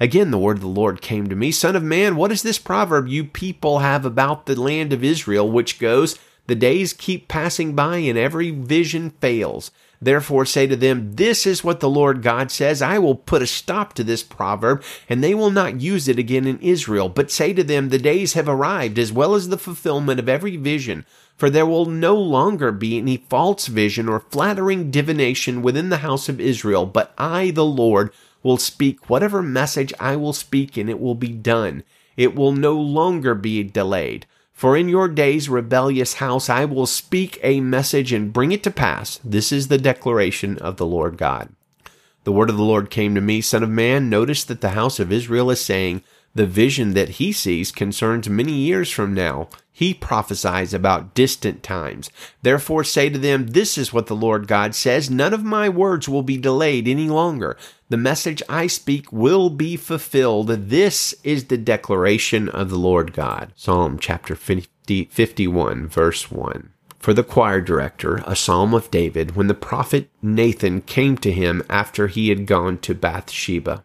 Again, 0.01 0.31
the 0.31 0.39
word 0.39 0.57
of 0.57 0.61
the 0.61 0.67
Lord 0.67 1.01
came 1.01 1.29
to 1.29 1.35
me 1.35 1.51
Son 1.51 1.75
of 1.75 1.83
man, 1.83 2.15
what 2.15 2.31
is 2.31 2.41
this 2.41 2.59
proverb 2.59 3.07
you 3.07 3.23
people 3.23 3.79
have 3.79 4.03
about 4.03 4.45
the 4.45 4.59
land 4.59 4.91
of 4.91 5.03
Israel, 5.03 5.49
which 5.49 5.79
goes, 5.79 6.19
the 6.47 6.55
days 6.55 6.93
keep 6.93 7.27
passing 7.27 7.75
by 7.75 7.97
and 7.97 8.17
every 8.17 8.51
vision 8.51 9.11
fails. 9.21 9.71
Therefore 10.01 10.45
say 10.45 10.65
to 10.65 10.75
them, 10.75 11.13
This 11.13 11.45
is 11.45 11.63
what 11.63 11.79
the 11.79 11.89
Lord 11.89 12.23
God 12.23 12.49
says. 12.49 12.81
I 12.81 12.97
will 12.97 13.13
put 13.13 13.43
a 13.43 13.47
stop 13.47 13.93
to 13.93 14.03
this 14.03 14.23
proverb, 14.23 14.83
and 15.07 15.23
they 15.23 15.35
will 15.35 15.51
not 15.51 15.79
use 15.79 16.07
it 16.07 16.17
again 16.17 16.47
in 16.47 16.57
Israel. 16.59 17.07
But 17.07 17.29
say 17.29 17.53
to 17.53 17.63
them, 17.63 17.89
The 17.89 17.99
days 17.99 18.33
have 18.33 18.49
arrived, 18.49 18.97
as 18.97 19.11
well 19.11 19.35
as 19.35 19.49
the 19.49 19.59
fulfillment 19.59 20.19
of 20.19 20.27
every 20.27 20.57
vision. 20.57 21.05
For 21.37 21.51
there 21.51 21.67
will 21.67 21.85
no 21.85 22.15
longer 22.15 22.71
be 22.71 22.97
any 22.97 23.17
false 23.17 23.67
vision 23.67 24.09
or 24.09 24.19
flattering 24.19 24.89
divination 24.89 25.61
within 25.61 25.89
the 25.89 25.97
house 25.97 26.29
of 26.29 26.41
Israel. 26.41 26.87
But 26.87 27.13
I, 27.17 27.51
the 27.51 27.65
Lord, 27.65 28.11
will 28.41 28.57
speak 28.57 29.09
whatever 29.09 29.43
message 29.43 29.93
I 29.99 30.15
will 30.15 30.33
speak, 30.33 30.77
and 30.77 30.89
it 30.89 30.99
will 30.99 31.15
be 31.15 31.31
done. 31.31 31.83
It 32.17 32.35
will 32.35 32.51
no 32.51 32.73
longer 32.73 33.35
be 33.35 33.63
delayed. 33.63 34.25
For 34.61 34.77
in 34.77 34.89
your 34.89 35.07
days, 35.07 35.49
rebellious 35.49 36.13
house, 36.13 36.47
I 36.47 36.65
will 36.65 36.85
speak 36.85 37.39
a 37.41 37.61
message 37.61 38.13
and 38.13 38.31
bring 38.31 38.51
it 38.51 38.61
to 38.61 38.69
pass. 38.69 39.19
This 39.23 39.51
is 39.51 39.69
the 39.69 39.79
declaration 39.79 40.59
of 40.59 40.77
the 40.77 40.85
Lord 40.85 41.17
God. 41.17 41.49
The 42.25 42.31
word 42.31 42.51
of 42.51 42.57
the 42.57 42.63
Lord 42.63 42.91
came 42.91 43.15
to 43.15 43.21
me, 43.21 43.41
Son 43.41 43.63
of 43.63 43.71
man, 43.71 44.07
notice 44.07 44.43
that 44.43 44.61
the 44.61 44.77
house 44.77 44.99
of 44.99 45.11
Israel 45.11 45.49
is 45.49 45.59
saying, 45.59 46.03
The 46.33 46.45
vision 46.45 46.93
that 46.93 47.09
he 47.09 47.31
sees 47.31 47.71
concerns 47.71 48.29
many 48.29 48.53
years 48.53 48.89
from 48.89 49.13
now. 49.13 49.49
He 49.71 49.93
prophesies 49.93 50.73
about 50.73 51.13
distant 51.13 51.63
times. 51.63 52.09
Therefore 52.41 52.83
say 52.83 53.09
to 53.09 53.17
them, 53.17 53.47
This 53.47 53.77
is 53.77 53.91
what 53.91 54.07
the 54.07 54.15
Lord 54.15 54.47
God 54.47 54.75
says, 54.75 55.09
None 55.09 55.33
of 55.33 55.43
my 55.43 55.67
words 55.67 56.07
will 56.07 56.23
be 56.23 56.37
delayed 56.37 56.87
any 56.87 57.09
longer. 57.09 57.57
The 57.89 57.97
message 57.97 58.41
I 58.47 58.67
speak 58.67 59.11
will 59.11 59.49
be 59.49 59.75
fulfilled. 59.75 60.47
This 60.47 61.13
is 61.23 61.45
the 61.45 61.57
declaration 61.57 62.47
of 62.49 62.69
the 62.69 62.77
Lord 62.77 63.11
God. 63.11 63.51
Psalm 63.55 63.97
chapter 63.99 64.35
50, 64.35 65.05
51, 65.05 65.87
verse 65.87 66.31
1 66.31 66.71
for 67.01 67.15
the 67.15 67.23
choir 67.23 67.61
director, 67.61 68.21
a 68.27 68.35
psalm 68.35 68.75
of 68.75 68.91
David, 68.91 69.35
when 69.35 69.47
the 69.47 69.55
prophet 69.55 70.07
Nathan 70.21 70.81
came 70.81 71.17
to 71.17 71.31
him 71.31 71.63
after 71.67 72.05
he 72.05 72.29
had 72.29 72.45
gone 72.45 72.77
to 72.77 72.93
Bathsheba. 72.93 73.83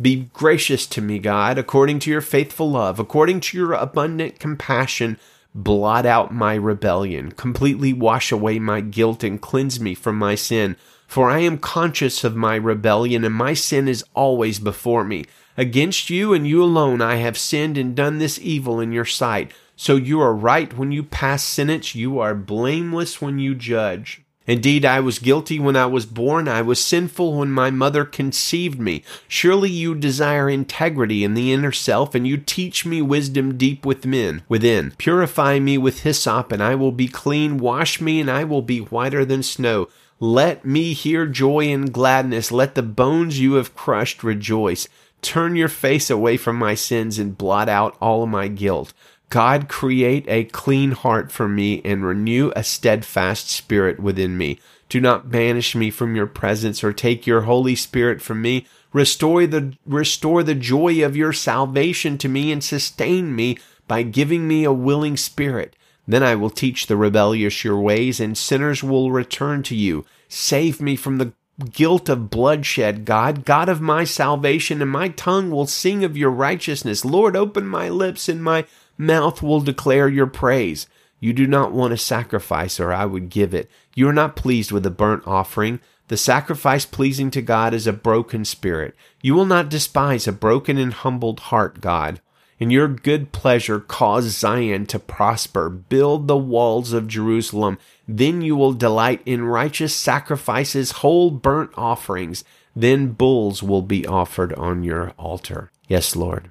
Be 0.00 0.30
gracious 0.32 0.86
to 0.86 1.02
me, 1.02 1.18
God, 1.18 1.58
according 1.58 1.98
to 2.00 2.10
your 2.10 2.22
faithful 2.22 2.70
love, 2.70 2.98
according 2.98 3.40
to 3.40 3.58
your 3.58 3.74
abundant 3.74 4.38
compassion. 4.38 5.18
Blot 5.54 6.06
out 6.06 6.32
my 6.32 6.54
rebellion, 6.54 7.32
completely 7.32 7.92
wash 7.92 8.32
away 8.32 8.58
my 8.58 8.80
guilt, 8.80 9.22
and 9.22 9.40
cleanse 9.40 9.78
me 9.78 9.94
from 9.94 10.16
my 10.16 10.36
sin. 10.36 10.76
For 11.06 11.28
I 11.28 11.40
am 11.40 11.58
conscious 11.58 12.24
of 12.24 12.36
my 12.36 12.54
rebellion, 12.54 13.24
and 13.24 13.34
my 13.34 13.52
sin 13.52 13.88
is 13.88 14.04
always 14.14 14.58
before 14.58 15.04
me. 15.04 15.26
Against 15.56 16.08
you 16.08 16.32
and 16.32 16.46
you 16.46 16.62
alone 16.62 17.02
I 17.02 17.16
have 17.16 17.36
sinned 17.36 17.76
and 17.76 17.94
done 17.94 18.18
this 18.18 18.38
evil 18.38 18.80
in 18.80 18.92
your 18.92 19.04
sight. 19.04 19.52
So 19.76 19.96
you 19.96 20.20
are 20.20 20.32
right 20.32 20.72
when 20.72 20.92
you 20.92 21.02
pass 21.02 21.42
sentence, 21.42 21.94
you 21.94 22.20
are 22.20 22.34
blameless 22.34 23.20
when 23.20 23.38
you 23.38 23.54
judge. 23.54 24.22
Indeed, 24.46 24.84
I 24.84 25.00
was 25.00 25.18
guilty 25.18 25.60
when 25.60 25.76
I 25.76 25.86
was 25.86 26.06
born. 26.06 26.48
I 26.48 26.62
was 26.62 26.82
sinful 26.82 27.38
when 27.38 27.50
my 27.50 27.70
mother 27.70 28.04
conceived 28.04 28.80
me. 28.80 29.04
Surely 29.28 29.70
you 29.70 29.94
desire 29.94 30.48
integrity 30.48 31.22
in 31.22 31.34
the 31.34 31.52
inner 31.52 31.72
self, 31.72 32.14
and 32.14 32.26
you 32.26 32.36
teach 32.36 32.86
me 32.86 33.02
wisdom 33.02 33.56
deep 33.58 33.84
within. 33.84 34.42
Within, 34.48 34.92
purify 34.98 35.58
me 35.58 35.78
with 35.78 36.02
hyssop, 36.02 36.52
and 36.52 36.62
I 36.62 36.74
will 36.74 36.92
be 36.92 37.06
clean. 37.06 37.58
Wash 37.58 38.00
me, 38.00 38.18
and 38.20 38.30
I 38.30 38.44
will 38.44 38.62
be 38.62 38.78
whiter 38.78 39.24
than 39.24 39.42
snow. 39.42 39.88
Let 40.18 40.64
me 40.64 40.94
hear 40.94 41.26
joy 41.26 41.68
and 41.68 41.92
gladness. 41.92 42.50
Let 42.50 42.74
the 42.74 42.82
bones 42.82 43.40
you 43.40 43.54
have 43.54 43.74
crushed 43.74 44.24
rejoice. 44.24 44.88
Turn 45.22 45.54
your 45.54 45.68
face 45.68 46.10
away 46.10 46.36
from 46.38 46.56
my 46.56 46.74
sins 46.74 47.18
and 47.18 47.36
blot 47.36 47.68
out 47.68 47.96
all 48.00 48.26
my 48.26 48.48
guilt. 48.48 48.94
God, 49.30 49.68
create 49.68 50.24
a 50.28 50.44
clean 50.44 50.90
heart 50.90 51.30
for 51.30 51.48
me 51.48 51.80
and 51.84 52.04
renew 52.04 52.52
a 52.54 52.64
steadfast 52.64 53.48
spirit 53.48 54.00
within 54.00 54.36
me. 54.36 54.58
Do 54.88 55.00
not 55.00 55.30
banish 55.30 55.76
me 55.76 55.90
from 55.90 56.16
your 56.16 56.26
presence 56.26 56.82
or 56.82 56.92
take 56.92 57.28
your 57.28 57.42
Holy 57.42 57.76
Spirit 57.76 58.20
from 58.20 58.42
me. 58.42 58.66
Restore 58.92 59.46
the, 59.46 59.76
restore 59.86 60.42
the 60.42 60.56
joy 60.56 61.04
of 61.04 61.16
your 61.16 61.32
salvation 61.32 62.18
to 62.18 62.28
me 62.28 62.50
and 62.50 62.62
sustain 62.62 63.34
me 63.34 63.56
by 63.86 64.02
giving 64.02 64.48
me 64.48 64.64
a 64.64 64.72
willing 64.72 65.16
spirit. 65.16 65.76
Then 66.08 66.24
I 66.24 66.34
will 66.34 66.50
teach 66.50 66.88
the 66.88 66.96
rebellious 66.96 67.62
your 67.62 67.78
ways 67.78 68.18
and 68.18 68.36
sinners 68.36 68.82
will 68.82 69.12
return 69.12 69.62
to 69.64 69.76
you. 69.76 70.04
Save 70.28 70.80
me 70.80 70.96
from 70.96 71.18
the 71.18 71.32
guilt 71.72 72.08
of 72.08 72.30
bloodshed, 72.30 73.04
God, 73.04 73.44
God 73.44 73.68
of 73.68 73.80
my 73.80 74.02
salvation, 74.02 74.82
and 74.82 74.90
my 74.90 75.08
tongue 75.08 75.50
will 75.50 75.66
sing 75.66 76.02
of 76.02 76.16
your 76.16 76.30
righteousness. 76.30 77.04
Lord, 77.04 77.36
open 77.36 77.66
my 77.66 77.88
lips 77.88 78.28
and 78.28 78.42
my 78.42 78.64
mouth 79.00 79.42
will 79.42 79.60
declare 79.60 80.08
your 80.08 80.26
praise. 80.26 80.86
You 81.18 81.32
do 81.32 81.46
not 81.46 81.72
want 81.72 81.92
a 81.92 81.98
sacrifice, 81.98 82.78
or 82.78 82.92
I 82.92 83.06
would 83.06 83.28
give 83.28 83.52
it. 83.52 83.70
You 83.94 84.08
are 84.08 84.12
not 84.12 84.36
pleased 84.36 84.72
with 84.72 84.86
a 84.86 84.90
burnt 84.90 85.26
offering. 85.26 85.80
The 86.08 86.16
sacrifice 86.16 86.86
pleasing 86.86 87.30
to 87.32 87.42
God 87.42 87.74
is 87.74 87.86
a 87.86 87.92
broken 87.92 88.44
spirit. 88.44 88.94
You 89.22 89.34
will 89.34 89.46
not 89.46 89.68
despise 89.68 90.26
a 90.26 90.32
broken 90.32 90.78
and 90.78 90.92
humbled 90.92 91.40
heart, 91.40 91.80
God. 91.80 92.20
In 92.58 92.70
your 92.70 92.88
good 92.88 93.32
pleasure, 93.32 93.80
cause 93.80 94.24
Zion 94.24 94.86
to 94.86 94.98
prosper. 94.98 95.70
Build 95.70 96.28
the 96.28 96.36
walls 96.36 96.92
of 96.92 97.08
Jerusalem. 97.08 97.78
Then 98.06 98.42
you 98.42 98.54
will 98.54 98.72
delight 98.72 99.22
in 99.24 99.44
righteous 99.44 99.94
sacrifices, 99.94 100.90
whole 100.90 101.30
burnt 101.30 101.70
offerings. 101.76 102.44
Then 102.76 103.12
bulls 103.12 103.62
will 103.62 103.82
be 103.82 104.06
offered 104.06 104.52
on 104.54 104.84
your 104.84 105.10
altar. 105.18 105.70
Yes, 105.88 106.14
Lord. 106.14 106.50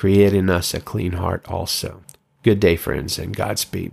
Create 0.00 0.32
in 0.32 0.48
us 0.48 0.72
a 0.72 0.80
clean 0.80 1.12
heart 1.12 1.44
also. 1.46 2.00
Good 2.42 2.58
day, 2.58 2.74
friends, 2.76 3.18
and 3.18 3.36
Godspeed. 3.36 3.88